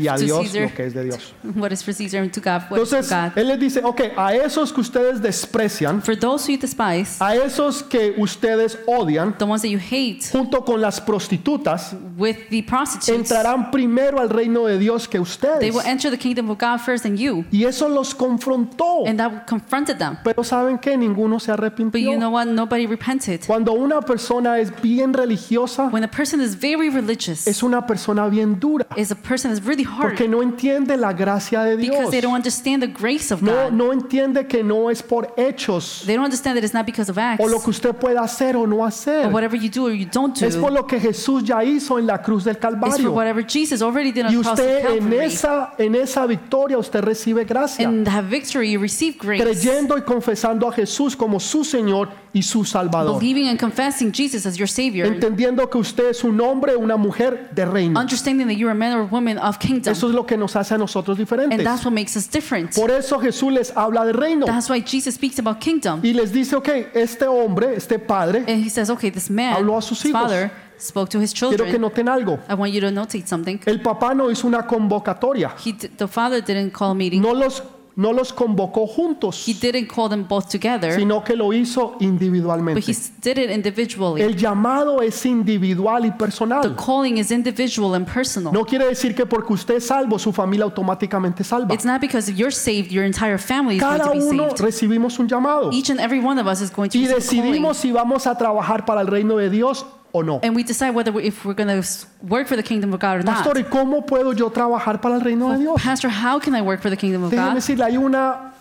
[0.00, 0.62] Y a Dios Caesar.
[0.62, 1.34] lo que es de Dios.
[1.56, 3.38] What is for Caesar and to God what is Entonces, God.
[3.38, 7.82] Él les dice, ok, a esos que ustedes desprecian, For those you despise, a esos
[7.82, 13.08] que ustedes odian, the ones that you hate, junto con las prostitutas, with the prostitutes,
[13.30, 15.74] entrarán primero al reino de Dios que they ustedes.
[15.74, 17.44] will enter the kingdom of God first than you.
[17.50, 19.06] Y eso los confrontó.
[19.06, 20.16] And that confronted them.
[20.24, 22.16] Pero saben que ninguno se But you arrepintió.
[22.18, 22.46] know what?
[22.46, 23.40] Nobody repented.
[23.46, 28.28] Cuando una persona es bien religiosa, When a person is very religious, es una persona
[28.28, 31.90] bien dura, is a person that's really porque no entiende la gracia de Dios.
[31.96, 33.72] because they don't understand the grace of No, God.
[33.72, 37.18] no entiende que no es por hechos They don't understand that it's not because of
[37.18, 39.26] acts o lo que usted pueda hacer o no hacer.
[39.26, 40.46] or whatever you do or you don't do.
[40.46, 43.12] Es por lo que Jesús ya hizo en la cruz del It's for Calvario.
[43.12, 45.24] whatever Jesus already did on Y the usted en Calvary.
[45.26, 47.84] esa, en esa victoria usted recibe gracia.
[47.88, 49.42] In that victory, you receive grace.
[49.42, 53.18] Creyendo y confesando a Jesús como su Señor y su Salvador.
[53.18, 55.06] Believing and confessing Jesus as your Savior.
[55.06, 57.98] Entendiendo que usted es un hombre o una mujer de reino.
[57.98, 59.92] Understanding that you're a man or woman of kingdom.
[59.92, 61.64] Eso es lo que nos hace a nosotros And diferentes.
[61.64, 62.74] that's what makes us different.
[62.74, 64.46] Por eso Jesús les habla de reino.
[64.46, 66.00] That's why Jesus speaks about kingdom.
[66.04, 69.76] Y les dice, ok, este hombre, este padre, And he says, okay, this man, Habló
[69.78, 70.22] a sus his hijos.
[70.22, 71.80] father, spoke to his quiero que children.
[71.82, 72.38] noten algo.
[72.48, 73.58] I want you to notate something.
[73.66, 75.52] El papá no hizo una convocatoria.
[75.64, 77.20] He, d- the father didn't call a meeting.
[77.22, 77.62] No los,
[77.96, 82.02] no los convocó juntos, He didn't call them both together, sino que lo hizo but
[82.02, 82.80] individualmente.
[82.86, 84.22] he s- did it individually.
[84.22, 86.76] El llamado es individual y The personal.
[86.76, 88.52] calling is individual and personal.
[88.52, 91.74] No quiere decir que porque usted es salvo, su familia automáticamente es salva.
[91.74, 94.60] It's not because you're saved, your entire family is going Cada to be uno saved.
[94.60, 97.20] recibimos un llamado Each and every one of us is going to y receive a
[97.20, 97.42] calling.
[97.52, 100.40] decidimos si vamos a trabajar para el reino de Dios o no.
[100.42, 101.86] And we decide whether we, if we're going to
[102.22, 103.36] work for the kingdom of God or not.
[103.36, 105.82] Pastor, ¿y cómo puedo yo trabajar para el reino de Dios?
[105.82, 107.54] Pastor, how can I work for the kingdom of Déjeme God?
[107.54, 108.52] decirle, hay una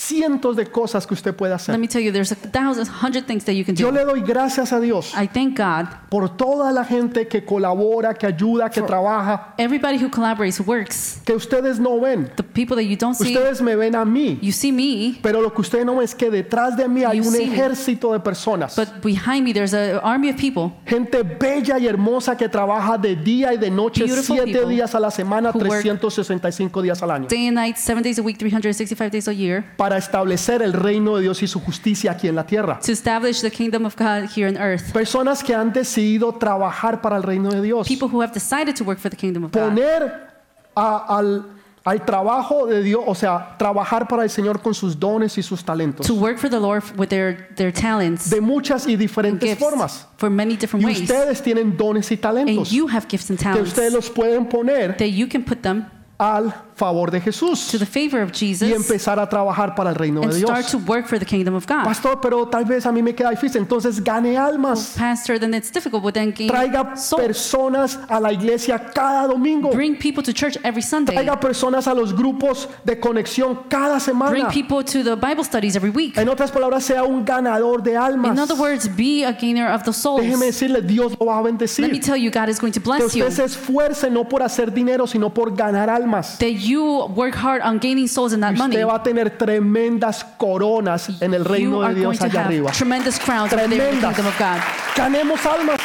[0.00, 1.74] cientos de cosas que usted puede hacer.
[1.74, 3.98] Let me tell you, there's a thousand, hundred things that you can Yo do.
[3.98, 5.88] le doy gracias a Dios I thank God.
[6.08, 11.20] por toda la gente que colabora, que ayuda, que trabaja, Everybody who collaborates, who works,
[11.24, 12.30] que ustedes no ven.
[12.36, 15.42] the people that you don't see, Ustedes me ven a mí, you see me, pero
[15.42, 17.52] lo que ustedes no ven es que detrás de mí hay You un see me.
[17.54, 18.74] ejército de personas.
[18.76, 23.16] but behind me there's an army of people Gente bella y hermosa que trabaja de
[23.16, 27.02] día y de noche, Beautiful siete people días a la semana, who work 365 días
[27.02, 30.62] al año, day and night, seven days a week, 365 days a year, para establecer
[30.62, 32.78] el reino de Dios y su justicia aquí en la tierra.
[32.84, 34.92] to establish the kingdom of God here on earth.
[34.92, 37.86] Personas que han decidido trabajar para el reino de Dios.
[37.88, 39.60] People who have decided to work for the kingdom of God.
[39.68, 40.28] Poner
[40.74, 41.44] a- al,
[41.82, 45.64] al trabajo de Dios, o sea, trabajar para el Señor con sus dones y sus
[45.64, 46.06] talentos.
[46.06, 50.06] To work for the Lord with their, their talents De muchas y and diferentes formas.
[50.16, 51.00] for many different Y ways.
[51.00, 54.46] ustedes tienen dones y And talentos you have gifts and que talents ustedes los pueden
[54.46, 55.86] poner that you can put them
[56.18, 59.96] al favor de to Jesús the favor of y Jesus empezar a trabajar para el
[59.96, 60.70] reino and de start Dios.
[60.72, 61.84] to work for the kingdom of God.
[61.84, 63.60] Pastor, pero tal vez a mí me queda difícil.
[63.60, 64.94] Entonces gane almas.
[64.96, 67.22] Pastor, then it's difficult, but then gain Traiga souls.
[67.22, 69.70] personas a la iglesia cada domingo.
[69.72, 71.14] Bring people to church every Sunday.
[71.14, 74.48] Traiga personas a los grupos de conexión cada Bring semana.
[74.50, 76.16] people to the Bible studies every week.
[76.16, 78.32] En otras palabras, sea un ganador de almas.
[78.32, 80.22] In other words, be a gainer of the souls.
[80.22, 82.00] Déjeme decirle, Dios lo va a Let me bendecir.
[82.00, 83.24] tell you, God is going to Que bless you.
[83.26, 86.38] usted se esfuerce no por hacer dinero, sino por ganar almas.
[86.38, 88.76] That you work hard on gaining souls and Y not money.
[88.76, 92.68] usted va a tener tremendas coronas en el You reino de Dios to allá arriba.
[92.68, 94.60] have tremendous crowns over there in the kingdom of God.
[94.96, 95.80] Ganemos almas.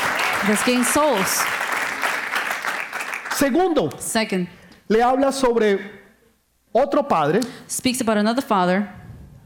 [0.48, 1.41] Let's gain souls.
[3.38, 4.48] Segundo, Second,
[4.88, 5.80] le habla sobre
[6.71, 8.88] otro padre speaks about another father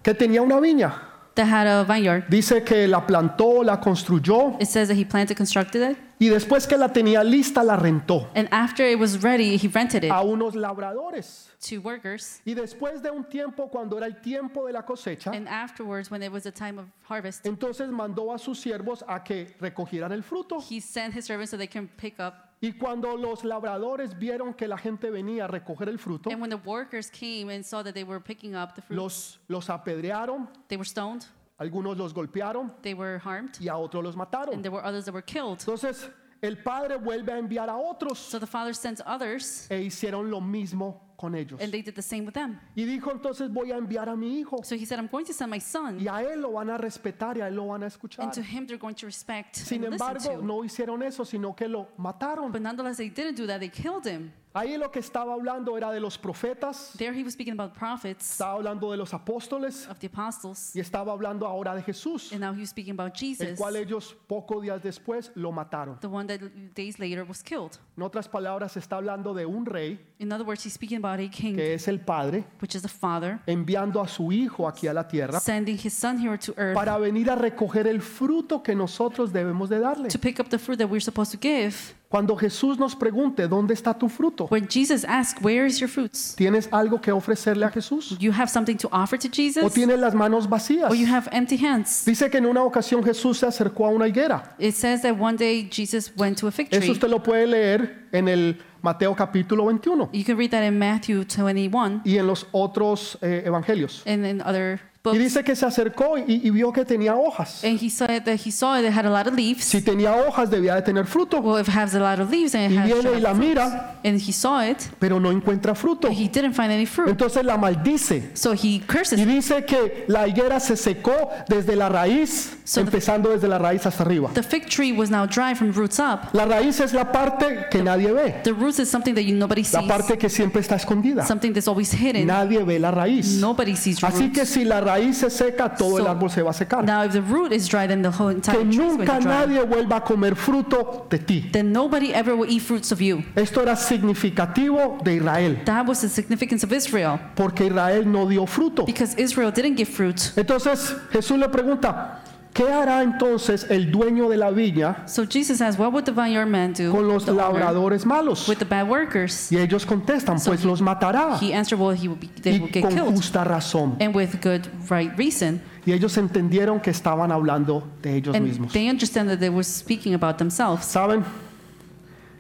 [0.04, 0.94] que tenía una viña.
[1.40, 2.26] That had a vineyard.
[2.30, 6.68] Dice que la plantó, la construyó It says that he planted, constructed it, y después
[6.68, 10.22] que la tenía lista la rentó and after it was ready, he rented it a
[10.22, 11.48] unos labradores.
[11.62, 12.42] to workers.
[12.46, 16.22] Y después de un tiempo, cuando era el tiempo de la cosecha, And afterwards, when
[16.24, 20.24] it was the time of harvest, entonces mandó a sus siervos a que recogieran el
[20.24, 20.60] fruto.
[20.70, 22.49] he sent his servants so they can pick up.
[22.62, 26.50] Y cuando los labradores vieron que la gente venía a recoger el fruto, And when
[26.50, 30.50] the workers came and saw that they were picking up the fruit, los, los apedrearon,
[30.68, 31.26] they were stoned,
[31.58, 34.62] algunos los golpearon they were harmed, y a otros los and mataron.
[34.62, 35.60] there were others that were killed.
[35.60, 36.10] Entonces
[36.42, 40.42] el padre vuelve a enviar a otros So the father sent others, e hicieron lo
[40.42, 41.60] mismo con ellos.
[41.62, 42.58] and they did the same with them.
[42.76, 45.34] Y dijo entonces voy a enviar a mi hijo So he said, I'm going to
[45.34, 47.84] send my son, y a él lo van a respetar y a él lo van
[47.84, 48.24] a escuchar.
[48.24, 50.46] and to him they're going to respect Sin and listen embargo, to.
[50.46, 52.52] no hicieron eso, sino que lo mataron.
[52.52, 53.60] But nonetheless, they didn't do that.
[53.60, 54.32] They killed him.
[54.52, 58.32] Ahí lo que estaba hablando era de los profetas, There he was speaking about prophets
[58.32, 62.42] estaba hablando de los apóstoles of the apostles, y estaba hablando ahora de Jesús, and
[62.42, 66.00] now he was speaking about el Jesus, cual ellos pocos días después lo mataron.
[66.00, 66.40] the one that
[66.74, 67.78] days later was killed.
[67.96, 71.30] En otras palabras, está hablando de un rey In other words, he's speaking about a
[71.30, 74.94] king, que es el padre which is the father, enviando a su hijo aquí a
[74.94, 78.74] la tierra sending his son here to earth para venir a recoger el fruto que
[78.74, 80.10] nosotros debemos de darle.
[80.10, 81.94] to pick up the fruit that we're supposed to give.
[82.10, 84.48] Cuando Jesús nos pregunte, ¿dónde está tu fruto?
[84.50, 86.34] When Jesus asked, Where is your fruits?
[86.36, 88.18] ¿Tienes algo que ofrecerle a Jesús?
[88.18, 89.74] You have something to offer to ¿O Jesus?
[89.74, 90.90] tienes las manos vacías?
[90.90, 92.04] Or you have empty hands?
[92.06, 94.56] Dice que en una ocasión Jesús se acercó a una higuera.
[94.58, 96.92] It says that one day Jesus went to a fig Eso tree.
[96.94, 101.26] usted lo puede leer en el Mateo capítulo 21 You can read that in Matthew
[101.26, 104.02] 21 y en los otros eh, evangelios.
[104.08, 104.82] and in other
[105.14, 107.64] Y dice que se acercó y, y vio que tenía hojas.
[107.64, 109.64] And he saw that he saw it had a lot of leaves.
[109.64, 112.54] Si tenía hojas debía de tener fruto, Well, if it has a lot of leaves
[112.54, 113.40] and it Y has viene y la fruits.
[113.48, 113.96] mira.
[114.04, 116.10] and he saw it, pero no encuentra fruto.
[116.10, 117.10] but he didn't find any fruit.
[117.10, 118.32] Entonces la maldice.
[118.36, 119.18] So he curses.
[119.20, 123.58] Y dice que la higuera se secó desde la raíz, So the- empezando desde la
[123.58, 124.30] raíz hasta arriba.
[124.34, 126.30] The fig tree was now dry from roots up.
[126.34, 129.62] La raíz es la parte que nadie ve, The roots is something that you nobody
[129.64, 131.26] la sees, parte que siempre está escondida.
[131.26, 132.28] something that's always hidden.
[132.28, 133.38] Nadie ve la raíz.
[133.40, 134.50] Nobody sees Así que roots.
[134.50, 136.84] si la raíz se seca, todo el So, árbol se va a secar.
[136.84, 140.02] Now, if the root is dry, then the whole entire Que nunca nadie vuelva a
[140.04, 141.50] comer fruto de ti.
[141.52, 143.24] Then nobody ever will eat fruits of you.
[143.36, 148.46] Esto era significativo de Israel, That was the significance of Israel, porque Israel no dio
[148.46, 148.86] fruto.
[148.86, 150.34] because Israel didn't give fruit.
[150.36, 152.22] Entonces Jesús le pregunta,
[152.54, 156.48] ¿qué hará entonces el dueño de la viña So Jesus asked, What would the vineyard
[156.48, 158.48] man do con los the owner, labradores malos?
[158.48, 159.52] with the bad workers?
[159.52, 161.38] Y ellos contestan, pues los matará.
[161.42, 163.96] He answered, Well, he will be, they will Y get con killed, justa razón.
[164.00, 165.62] and with good, right reason.
[165.86, 168.74] Y ellos entendieron que estaban hablando de ellos And mismos.
[168.74, 170.86] they understand that they were speaking about themselves.
[170.86, 171.24] ¿Saben?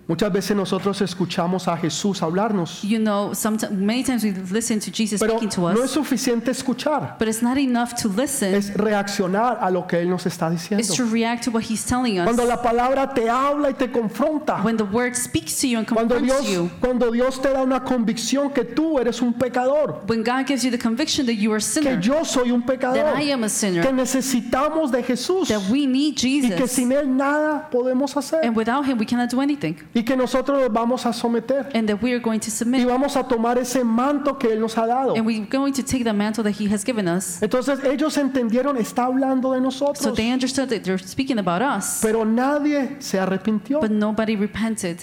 [0.09, 4.89] Muchas veces nosotros escuchamos a Jesús hablarnos, You know, sometimes, many times we listen to
[4.91, 8.55] Jesus pero speaking to no es us, suficiente escuchar, but it's not enough to listen.
[8.55, 10.83] es reaccionar a lo que Él nos está diciendo.
[10.83, 12.49] It's to react to what He's telling Cuando us.
[12.49, 16.15] la palabra te habla y te confronta, When the Word speaks to you and cuando
[16.15, 20.23] confronts Dios, you, cuando Dios te da una convicción que tú eres un pecador, when
[20.23, 22.95] God gives you the conviction that you are a que sinner, yo soy un pecador,
[22.95, 25.49] that I am a sinner, que necesitamos de Jesús.
[25.49, 28.43] That we need y que sin Él nada podemos hacer.
[28.43, 31.87] And without Him we cannot do anything, y que nosotros nos vamos a someter and
[31.89, 34.77] that we are going to y submit, vamos a tomar ese manto que Él nos
[34.77, 35.15] ha dado.
[35.15, 37.41] and we're going to take the mantle that He has given us.
[37.41, 41.99] Entonces ellos entendieron, está hablando de So nosotros, they understood that they're speaking about us,
[42.01, 43.81] pero nadie se arrepintió.
[43.81, 44.99] but nobody repented.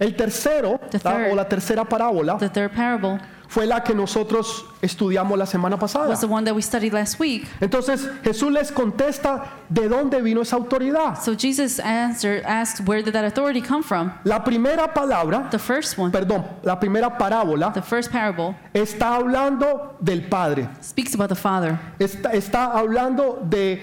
[0.00, 1.32] El tercero, The la- third.
[1.32, 3.20] o la tercera parábola, The third parable
[3.52, 6.08] fue la que nosotros estudiamos la semana pasada.
[6.08, 7.46] was the one that we studied last week.
[7.60, 11.20] Entonces Jesús les contesta de dónde vino esa autoridad.
[11.22, 14.10] So Jesus answered, asked, where did that authority come from?
[14.24, 19.96] La primera palabra, The first one, perdón, la primera parábola the first parable, está hablando
[20.00, 20.66] del Padre.
[20.80, 23.82] speaks about the Father, Está, está hablando de,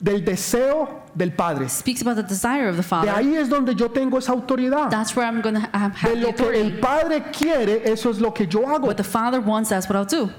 [0.00, 1.68] del deseo del Padre.
[1.68, 3.10] speaks about the desire of the De Father.
[3.14, 4.88] ahí es donde yo tengo esa autoridad.
[4.90, 6.78] That's where I'm going to have, De the lo que el.
[6.78, 8.86] Padre quiere, eso es lo que yo hago.
[8.86, 10.30] What the Father wants, that's what I'll do.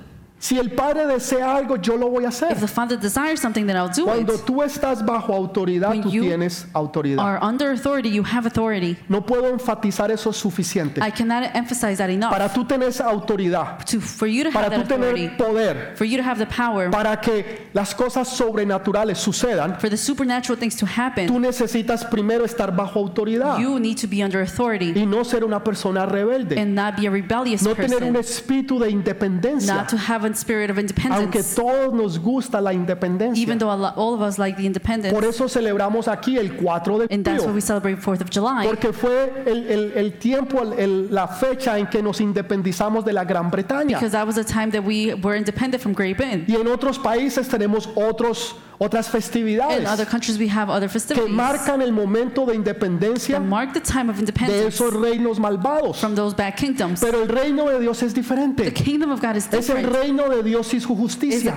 [0.42, 2.68] Si el Padre desea algo, yo lo voy a If the hacer.
[2.70, 4.46] Father desires something, then I'll do Cuando it.
[4.46, 7.20] tú estás bajo autoridad, When tú you tienes autoridad.
[7.24, 8.96] Are under authority, you have authority.
[9.10, 11.02] No puedo enfatizar eso suficiente.
[11.06, 12.32] I cannot emphasize that enough.
[12.32, 16.06] Para tú tener autoridad, To, for you to have para that tú tener poder, for
[16.06, 20.76] you to have the power, para que las cosas sobrenaturales sucedan, for the supernatural things
[20.78, 25.06] to tú happen, necesitas primero estar bajo autoridad you need to be under authority y
[25.06, 26.58] no ser una persona rebelde.
[26.58, 30.29] and not be a rebellious No tener un espíritu de independencia, not to have a
[30.36, 33.42] spirit of aunque independence, todos nos gusta la independencia.
[33.42, 35.14] even though a all of us like the independence.
[35.14, 38.30] Por eso celebramos aquí el 4 de And that's why julio, we celebrate 4th of
[38.32, 43.14] July, porque fue el, el- el tiempo, el- la fecha en que nos independizamos de
[43.14, 43.98] la Gran Bretaña.
[43.98, 46.46] because that was the time that we were independent from Great Britain.
[46.48, 51.28] Y en otros países tenemos otros, otras In festividades other countries, we have other que
[51.28, 56.00] marcan el momento de independencia mark the time of de esos reinos malvados.
[56.00, 57.00] from those bad kingdoms.
[57.02, 58.74] Pero el reino de Dios es The diferente.
[58.74, 61.56] kingdom of God is Es el reino de Dios y su justicia.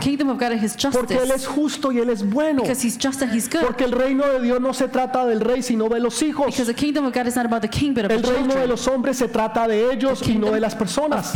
[0.93, 2.63] Porque Él es justo y Él es bueno.
[2.63, 3.63] Because He's just and He's good.
[3.63, 6.47] Porque el reino de Dios no se trata del rey, sino de los hijos.
[6.47, 8.67] Because the kingdom of God is not about the king, but of El reino de
[8.67, 11.33] los hombres se trata de ellos y no de las personas.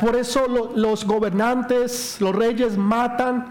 [0.00, 3.46] Por eso lo- los gobernantes, los reyes matan,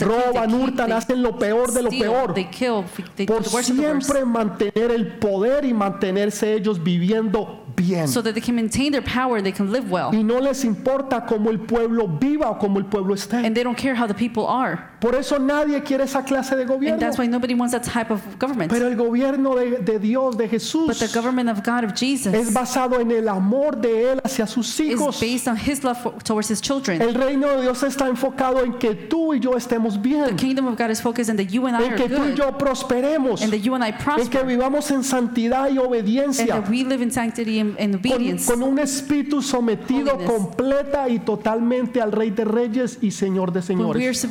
[0.00, 2.34] Roban, hurtan, they hacen lo peor de lo steal, peor.
[2.34, 2.84] they kill,
[3.16, 8.08] they do Por siempre mantener el poder y mantenerse ellos viviendo bien.
[8.08, 10.10] So that they can maintain their power and they can live well.
[10.12, 13.44] Y no les importa cómo el pueblo viva o cómo el pueblo esté.
[13.44, 14.90] And they don't care how the people are.
[15.00, 17.00] Por eso nadie quiere esa clase de And gobierno.
[17.00, 18.70] that's why nobody wants that type of government.
[18.70, 21.98] Pero el gobierno de, de Dios, de But the Jesús, government of God, of es
[22.00, 25.20] Jesus, basado en el amor de Él hacia sus is hijos.
[25.20, 27.02] based on His love for, towards His children.
[27.02, 30.68] El reino de Dios está enfocado en que tú y yo estemos The bien, kingdom
[30.68, 32.36] of God is focused on that you and I en are que tú y good,
[32.36, 35.80] yo prosperemos, and that you and I en que prosper, vivamos en santidad y and
[35.80, 38.52] obediencia, that we live in sanctity con, obedience.
[38.52, 40.30] con un espíritu sometido Holiness.
[40.30, 44.26] completa y totalmente al Rey de Reyes y Señor de Señores.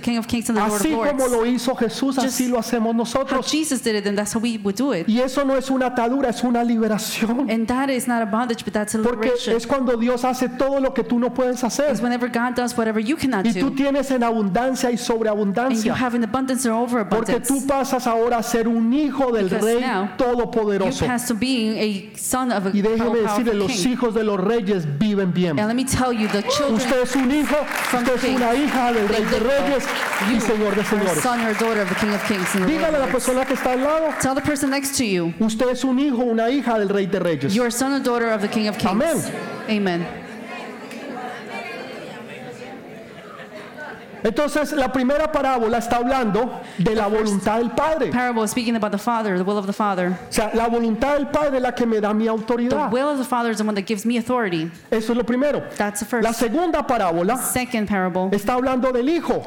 [0.00, 2.94] King of Kings and the Lord of Así como lo hizo Jesús, así lo hacemos
[2.94, 3.50] nosotros.
[3.50, 5.08] Jesus did it, and that's how we would do it.
[5.08, 7.50] Y eso no es una atadura, es una liberación.
[7.50, 10.80] And that is not a bondage, but that's a Porque es cuando Dios hace todo
[10.80, 11.96] lo que tú no puedes hacer.
[12.00, 15.94] God does you Y tú tienes en abundancia y and you sobreabundancia.
[15.94, 19.64] have an abundance or Porque overabundance, tú pasas ahora a ser un hijo del Because
[19.64, 21.06] Rey now you Todopoderoso.
[21.06, 23.88] pass to being a son of a Y déjeme decirle, los king.
[23.92, 25.58] hijos de los reyes viven bien.
[25.58, 27.56] And let me tell you, the children Usted es un hijo,
[27.92, 29.38] usted the es king, una hija del Rey de.
[29.40, 29.84] Reyes
[30.28, 31.20] y You Señor de Señores.
[31.22, 33.44] son or daughter of the King of Kings and the Lord Dígale a la persona
[33.44, 36.50] que está al lado, Tell the person next to you, usted es un hijo, una
[36.50, 37.54] hija del Rey de Reyes.
[37.54, 38.90] you are son or daughter of the King of Kings.
[38.92, 39.16] Amén.
[39.68, 40.19] Amen.
[44.22, 48.10] Entonces, la primera parábola está hablando de la voluntad del Padre.
[48.10, 50.12] Parable is speaking about the Father, the will of the Father.
[50.28, 52.92] O sea, la voluntad del Padre es la que me da mi The autoridad.
[52.92, 54.70] will of the Father is the one that gives me authority.
[54.90, 55.62] Eso es lo primero.
[55.76, 56.40] That's the La first.
[56.40, 59.42] segunda parábola Second parable está hablando del Hijo.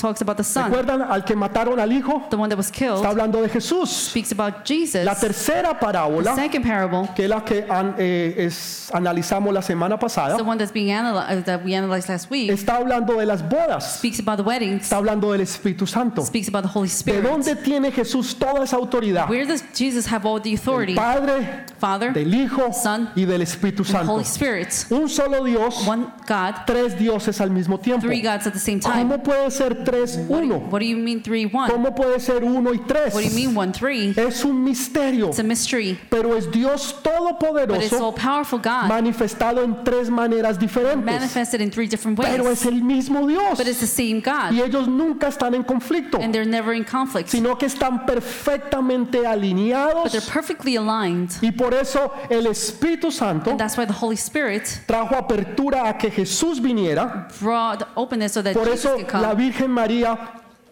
[0.00, 2.22] talks about the Son, ¿Recuerdan al que mataron al Hijo?
[2.30, 2.96] the one that was killed.
[2.96, 3.88] Está hablando de Jesús.
[4.10, 5.04] Speaks about Jesus.
[5.04, 9.62] La tercera The parábola, second parable que es la que an- eh, es- analizamos la
[9.62, 12.50] semana pasada, the one that's being analyzed that we analyzed last week.
[12.50, 13.98] está hablando de las bodas.
[14.06, 16.22] Speaks about the weddings, está hablando del Espíritu Santo.
[16.24, 17.22] speaks about the Holy ¿De Spirit.
[17.24, 19.28] dónde tiene Jesús toda esa autoridad?
[19.28, 20.94] Where does Jesus have all the authority?
[20.94, 24.12] Padre, Father, del Hijo Son, y del Espíritu Santo.
[24.12, 24.68] Holy Spirit.
[24.90, 28.06] Un solo Dios, One God, tres dioses al mismo tiempo.
[28.06, 29.08] three gods at the same time.
[29.08, 30.58] ¿Cómo puede ser tres, uno?
[30.70, 31.68] What do you mean three, one?
[31.70, 33.12] ¿Cómo puede ser uno y tres?
[33.14, 34.14] What do you mean one, three?
[34.16, 38.88] Es un misterio, It's a mystery, pero es Dios but it's todopoderoso all powerful God
[38.88, 41.04] manifestado en tres maneras diferentes.
[41.04, 42.66] manifested in three different Pero es ways.
[42.66, 43.58] el mismo Dios.
[43.58, 46.84] But it's the same Y God, ellos nunca están en conflicto, and they're never in
[46.84, 50.28] conflict, sino que están perfectamente but they're alineados.
[50.30, 51.30] perfectly aligned.
[51.42, 55.96] Y por eso el Espíritu Santo And that's why the Holy Spirit trajo apertura a
[55.96, 57.28] que Jesús viniera.
[57.40, 59.34] brought openness so that Por Jesus eso could la come.
[59.44, 60.18] Virgen María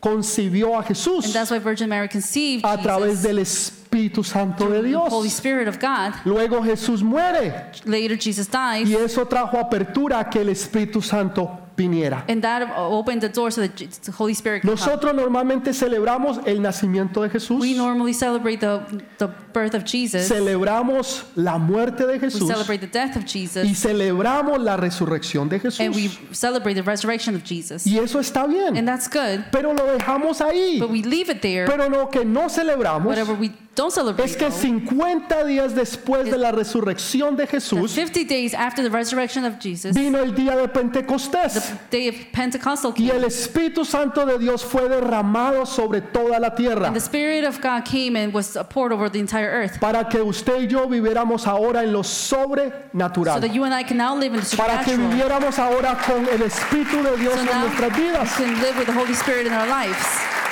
[0.00, 4.68] concibió a Jesús And that's why Virgin Mary conceived a través Jesus, del Espíritu Santo
[4.68, 5.32] de the Holy Dios.
[5.34, 6.12] Spirit of God.
[6.26, 11.58] Luego Jesús muere Later, Jesus dies, y eso trajo apertura a que el Espíritu Santo
[11.76, 12.24] viniera.
[12.28, 14.86] and that opened the door so that Je- the Holy Spirit could come.
[14.86, 18.80] Nosotros normalmente celebramos el nacimiento de Jesús, We normally celebrate the,
[19.18, 20.28] the birth of Jesus.
[20.28, 23.78] celebramos la muerte de We Jesús celebrate the death of y Jesus.
[23.78, 26.36] celebramos la resurrección de And we Jesús.
[26.36, 27.86] celebrate the resurrection of Jesus.
[27.86, 29.44] Y eso está bien, And that's good.
[29.50, 30.78] pero lo dejamos ahí.
[30.78, 31.66] But we leave it there.
[31.66, 36.24] Pero lo que no celebramos Whatever we don't es celebrate, que though, 50 días después
[36.30, 40.56] de la resurrección de Jesús 50 days after the resurrection of Jesus, vino el día
[40.56, 41.52] de Pentecostés
[41.90, 46.54] the day of Pentecostal y el Espíritu Santo de Dios fue derramado sobre toda la
[46.54, 49.80] tierra And the Spirit of God came and was poured over the entire earth.
[49.80, 53.82] para que usted y yo viviéramos ahora en lo So sobrenatural, that you and I
[53.82, 57.40] can now live in the para que viviéramos ahora con el Espíritu de Dios So
[57.40, 58.32] en nuestras we vidas.
[58.36, 60.43] can live with the Holy Spirit in our lives.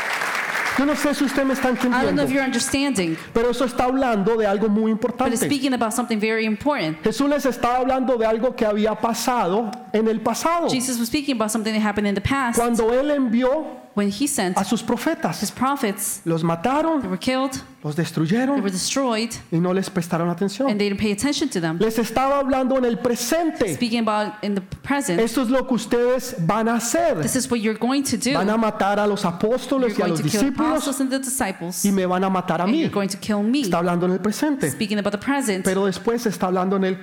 [0.79, 3.51] Yo no sé si usted me está I don't know entendiendo, if you're understanding, pero
[3.51, 5.37] eso está hablando de algo muy but it's importante.
[5.47, 7.03] speaking about something very important.
[7.03, 11.37] Jesús les estaba hablando de algo que había pasado en el pasado, Jesus was speaking
[11.37, 14.81] about something that happened in the past cuando Él envió when he sent a sus
[14.81, 15.51] his profetas.
[15.53, 16.21] prophets.
[16.25, 17.53] Los They mataron, were killed,
[17.85, 20.69] los they destruyeron were destroyed, y no les prestaron atención.
[20.71, 21.79] and they didn't pay attention to them.
[21.79, 23.75] Les estaba hablando en el presente.
[23.75, 27.21] Speaking about in the present, Esto es lo que ustedes van a hacer.
[27.21, 28.33] this is what you're going to do.
[28.35, 31.01] Van a matar a los apóstoles y a going los to kill the discípulos apostles
[31.01, 32.81] and the disciples, y me van a matar a and mí.
[32.81, 33.61] you're going to kill me.
[33.63, 36.97] Está hablando en el presente, Speaking about the present, pero después está hablando en el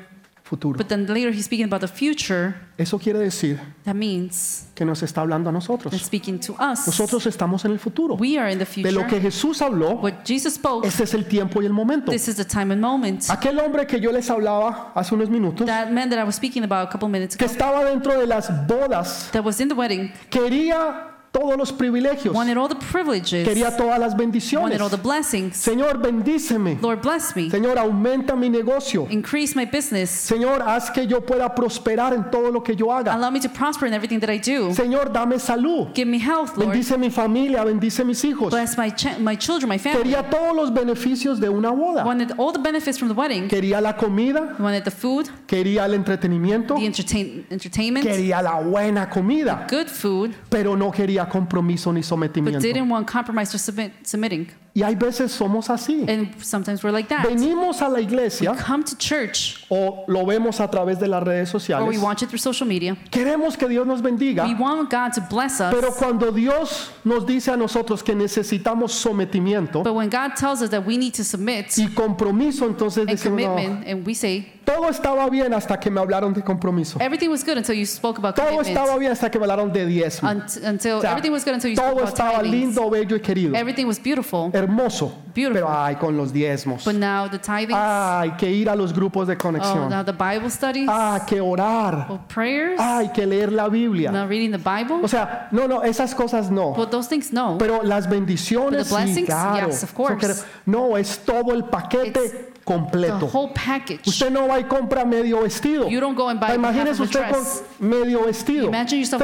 [0.49, 0.77] futuro.
[0.77, 2.55] but then later he's speaking about the future.
[2.77, 5.93] Eso quiere decir That means que nos está hablando a nosotros.
[6.01, 6.87] speaking to us.
[6.87, 8.15] Nosotros estamos en el futuro.
[8.15, 9.21] We are in the De lo que future.
[9.21, 12.11] Jesús habló, What Jesus spoke, ese es el tiempo y el momento.
[12.11, 13.29] this is the time and moment.
[13.29, 16.63] Aquel hombre que yo les hablaba hace unos minutos, That man that I was speaking
[16.63, 19.75] about a couple minutes que ago, estaba dentro de las bodas, that was in the
[19.75, 24.63] wedding, quería todos los privilegios, wanted all the privileges, quería todas las bendiciones.
[24.69, 25.55] wanted all the blessings.
[25.57, 26.77] Señor, bendíceme.
[26.81, 27.49] Lord, bless me.
[27.49, 29.07] Señor, aumenta mi negocio.
[29.09, 30.09] Increase my business.
[30.09, 33.13] Señor, haz que yo pueda prosperar en todo lo que yo haga.
[33.13, 34.73] Allow me to prosper in everything that I do.
[34.73, 35.93] Señor, dame salud.
[35.93, 36.69] Give me health, Lord.
[36.71, 38.49] Bendice mi familia, bendice mis hijos.
[38.51, 40.03] Bless my, my children, my family.
[40.03, 42.05] Quería todos los beneficios de una boda.
[42.05, 43.47] Wanted all the benefits from the wedding.
[43.47, 49.09] Quería la comida, Wanted the food, quería el entretenimiento, the entertain- entertainment, quería la buena
[49.09, 52.59] comida, good food, pero no quería compromiso ni but sometimiento.
[52.59, 54.47] didn't want compromise or submit, submitting.
[54.73, 56.05] Y hay veces somos así.
[56.07, 57.25] And sometimes we're like that.
[57.27, 61.49] Venimos a la iglesia Come to church o lo vemos a través de las redes
[61.49, 61.99] or we sociales.
[62.01, 62.95] watch it through social media.
[63.09, 65.73] Queremos que Dios nos bendiga, We want God to bless us.
[65.73, 70.69] pero cuando Dios nos dice a nosotros que necesitamos sometimiento But when God tells us
[70.69, 74.53] that we need to submit y compromiso, entonces and decimos, no, commitment, and we say,
[74.65, 76.99] todo estaba bien hasta que me hablaron de compromiso.
[77.01, 78.77] everything was good until you spoke about Todo commitment.
[78.77, 80.29] estaba bien hasta que me hablaron de diezmo.
[80.29, 82.51] Unt- until O sea, everything was good until you spoke todo about estaba tithings.
[82.75, 83.55] lindo, bello y querido.
[83.55, 85.11] Everything was beautiful, Hermoso.
[85.33, 85.61] Beautiful.
[85.61, 86.83] Pero ay, con los diezmos.
[86.85, 89.89] but now the tithings, Ay, que ir a los grupos de oh, conexión.
[89.89, 92.07] now the Bible studies, Ah, que orar.
[92.09, 94.11] oh, prayers, Ay, que leer la Biblia.
[94.11, 94.99] now reading the Bible.
[95.03, 96.71] O sea, no, no, esas cosas no.
[96.71, 97.57] Well, those things, no.
[97.57, 99.67] Pero las bendiciones, But the blessings, sí, claro.
[99.67, 100.43] yes, of course.
[100.65, 103.29] No, es todo el paquete It's the completo.
[103.31, 104.01] whole package.
[104.07, 105.87] Usted no va y compra medio vestido.
[105.87, 107.43] You don't go and buy half Imagínese usted con
[107.79, 108.67] medio vestido.
[108.67, 109.21] Imagine yourself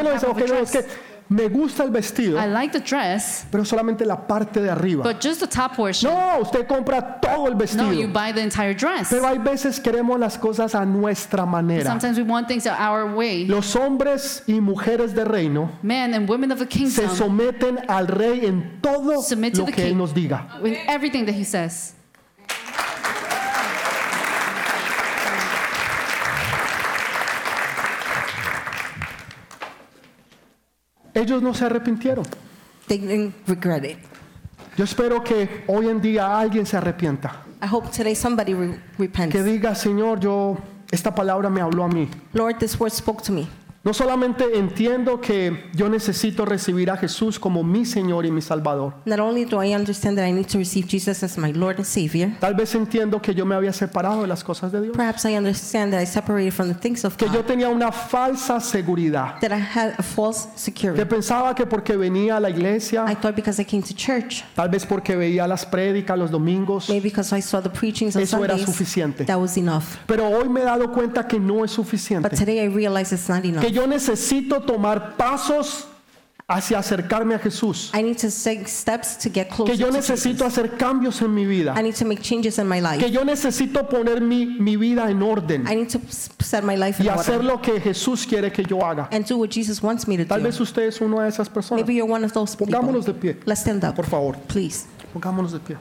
[1.27, 5.03] me gusta el vestido, I like the dress, pero solamente la parte de arriba.
[5.03, 6.11] but just the top portion.
[6.13, 7.59] No, usted compra todo el No,
[7.91, 8.13] you vestido.
[8.13, 9.09] buy the entire dress.
[9.09, 11.85] Pero hay veces queremos las cosas a nuestra manera.
[11.89, 13.45] Sometimes we want things our way.
[13.47, 16.69] Los hombres y mujeres de reino Men and women of the se
[17.01, 20.59] kingdom someten al rey en todo Submit lo que él nos diga.
[20.61, 21.94] with everything that he says.
[31.15, 32.25] Ellos no se arrepintieron.
[32.87, 33.97] They didn't regret it.
[34.77, 37.41] Yo espero que hoy en día alguien se arrepienta.
[37.63, 39.33] I hope today somebody re- repents.
[39.33, 40.57] Que diga, Señor, yo
[40.91, 42.07] esta palabra me habló a mí.
[42.33, 43.47] Lord, this word spoke to me.
[43.85, 48.95] No solamente entiendo que yo necesito recibir a Jesús como mi Señor y mi Salvador.
[49.05, 51.85] Not only do I understand that I need to receive Jesus as my Lord and
[51.85, 54.97] Savior, Tal vez entiendo que yo me había separado de las cosas de Dios.
[54.97, 57.91] perhaps I understand that I separated from the things of Que yo God, tenía una
[57.91, 59.39] falsa seguridad.
[59.39, 61.05] that I had a false Que security.
[61.05, 64.67] pensaba que porque venía a la I iglesia, thought because I came to church, tal
[64.69, 68.43] vez porque veía las prédicas los domingos, maybe because I saw the preachings on eso
[68.43, 69.25] era Sundays, suficiente.
[69.25, 69.97] that was enough.
[70.07, 72.29] Pero hoy me he dado cuenta que no es But suficiente.
[72.35, 73.61] today I realize it's not enough.
[73.63, 75.87] Que yo necesito tomar pasos
[76.47, 77.91] hacia acercarme a Jesús.
[77.93, 80.57] I need to take steps to get Que closer yo to necesito Jesus.
[80.59, 81.73] hacer cambios en mi vida.
[81.75, 83.11] I need to make changes in my Que life.
[83.11, 85.65] yo necesito poner mi, mi vida en orden.
[85.67, 85.99] I need to
[86.43, 89.09] set my life y in hacer order lo que Jesús quiere que yo haga.
[89.11, 90.45] and do what Jesus wants me to Tal do.
[90.45, 91.83] vez usted es una de esas personas.
[91.83, 92.71] Maybe you're one of those people.
[92.73, 94.37] Pongámonos de pie, Let's stand up, por favor.
[94.47, 94.85] please.
[95.13, 95.77] Pongámonos de pie.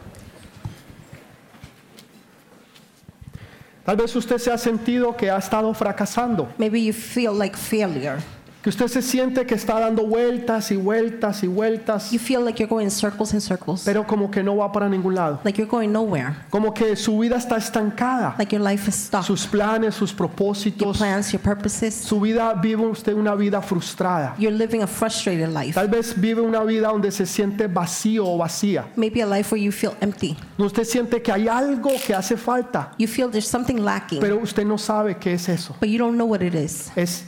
[3.84, 8.18] Tal vez usted se ha sentido que ha estado fracasando, Maybe you feel like failure.
[8.64, 12.58] Que usted se siente que está dando vueltas y vueltas y vueltas, You feel like
[12.58, 15.38] you're going in circles and circles, pero como que no va para ningún lado.
[15.44, 18.34] like you're going nowhere, Como que su vida está estancada.
[18.38, 19.22] like your life is stuck.
[19.22, 21.94] Sus planes, sus Your propósitos, plans, your purposes.
[21.94, 24.34] su vida vive usted una vida frustrada.
[24.38, 25.74] You're living a frustrated life.
[25.74, 28.86] Tal vez vive una vida donde se siente vacío o vacía.
[28.96, 30.38] Maybe a life where you feel empty.
[30.56, 34.64] Usted siente que hay algo que hace falta, You feel there's something lacking, pero usted
[34.64, 35.76] no sabe qué es eso.
[35.80, 36.90] but you don't know what it is.
[36.96, 37.24] Es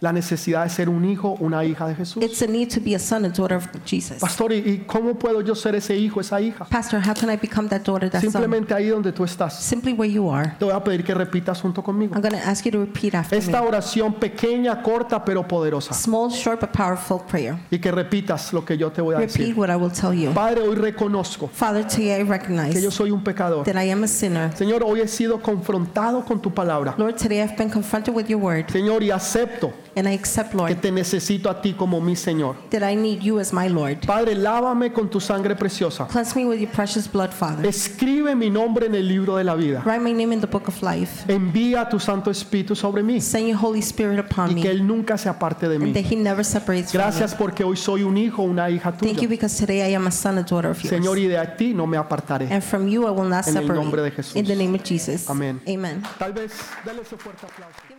[0.00, 2.22] la necesidad de ser un hijo, una hija de Jesús.
[2.22, 4.18] It's a need to be a son and daughter of Jesus.
[4.18, 6.64] Pastor, ¿y- ¿y cómo puedo yo ser ese hijo, esa hija?
[6.66, 8.30] Pastor, how can I become that daughter, that son?
[8.30, 9.58] Simplemente ahí donde tú estás.
[9.60, 10.52] Simply where you are.
[10.58, 12.14] Te voy a pedir que repitas junto conmigo.
[12.14, 13.66] I'm going to ask you to repeat after Esta me.
[13.68, 15.92] oración pequeña, corta, pero poderosa.
[15.94, 17.56] Small, short, but powerful prayer.
[17.70, 19.54] Y que repitas lo que yo te voy a Repeat decir.
[19.58, 20.32] what I will tell you.
[20.32, 23.64] Padre, hoy reconozco Father, today I que yo recognize soy un pecador.
[23.64, 24.54] that I am a sinner.
[24.56, 26.94] Señor, hoy he sido confrontado con tu palabra.
[26.96, 30.56] Lord, today I've been confronted with your word, Señor, y acepto and I accept, que
[30.58, 32.56] Lord, te necesito a ti como mi Señor.
[32.70, 34.06] that I need you as my Lord.
[34.06, 36.06] Padre, lávame con tu sangre preciosa.
[36.06, 37.66] Cleanse me with your precious blood, Father.
[37.66, 39.82] Escribe mi nombre en el libro de la vida.
[39.84, 41.24] Write my name in the book of life.
[41.32, 44.86] Envía tu Santo Espíritu sobre mí Send your Holy Spirit upon y que me, Él
[44.86, 45.86] nunca se aparte de mí.
[45.86, 47.38] and that He never separates from Gracias me.
[47.38, 49.28] porque hoy soy un hijo, una hija Thank you tuya.
[49.28, 51.20] because today I am a son and daughter of Señor, yours.
[51.20, 52.48] y de ti no me apartaré.
[52.50, 54.16] And from you I will not En el nombre de separate.
[54.16, 54.36] Jesús.
[54.36, 55.28] In the name of Jesus.
[55.28, 55.60] Amén.
[55.68, 56.02] Amen.
[56.18, 56.52] Tal vez,
[56.84, 57.97] dale ese fuerte aplauso.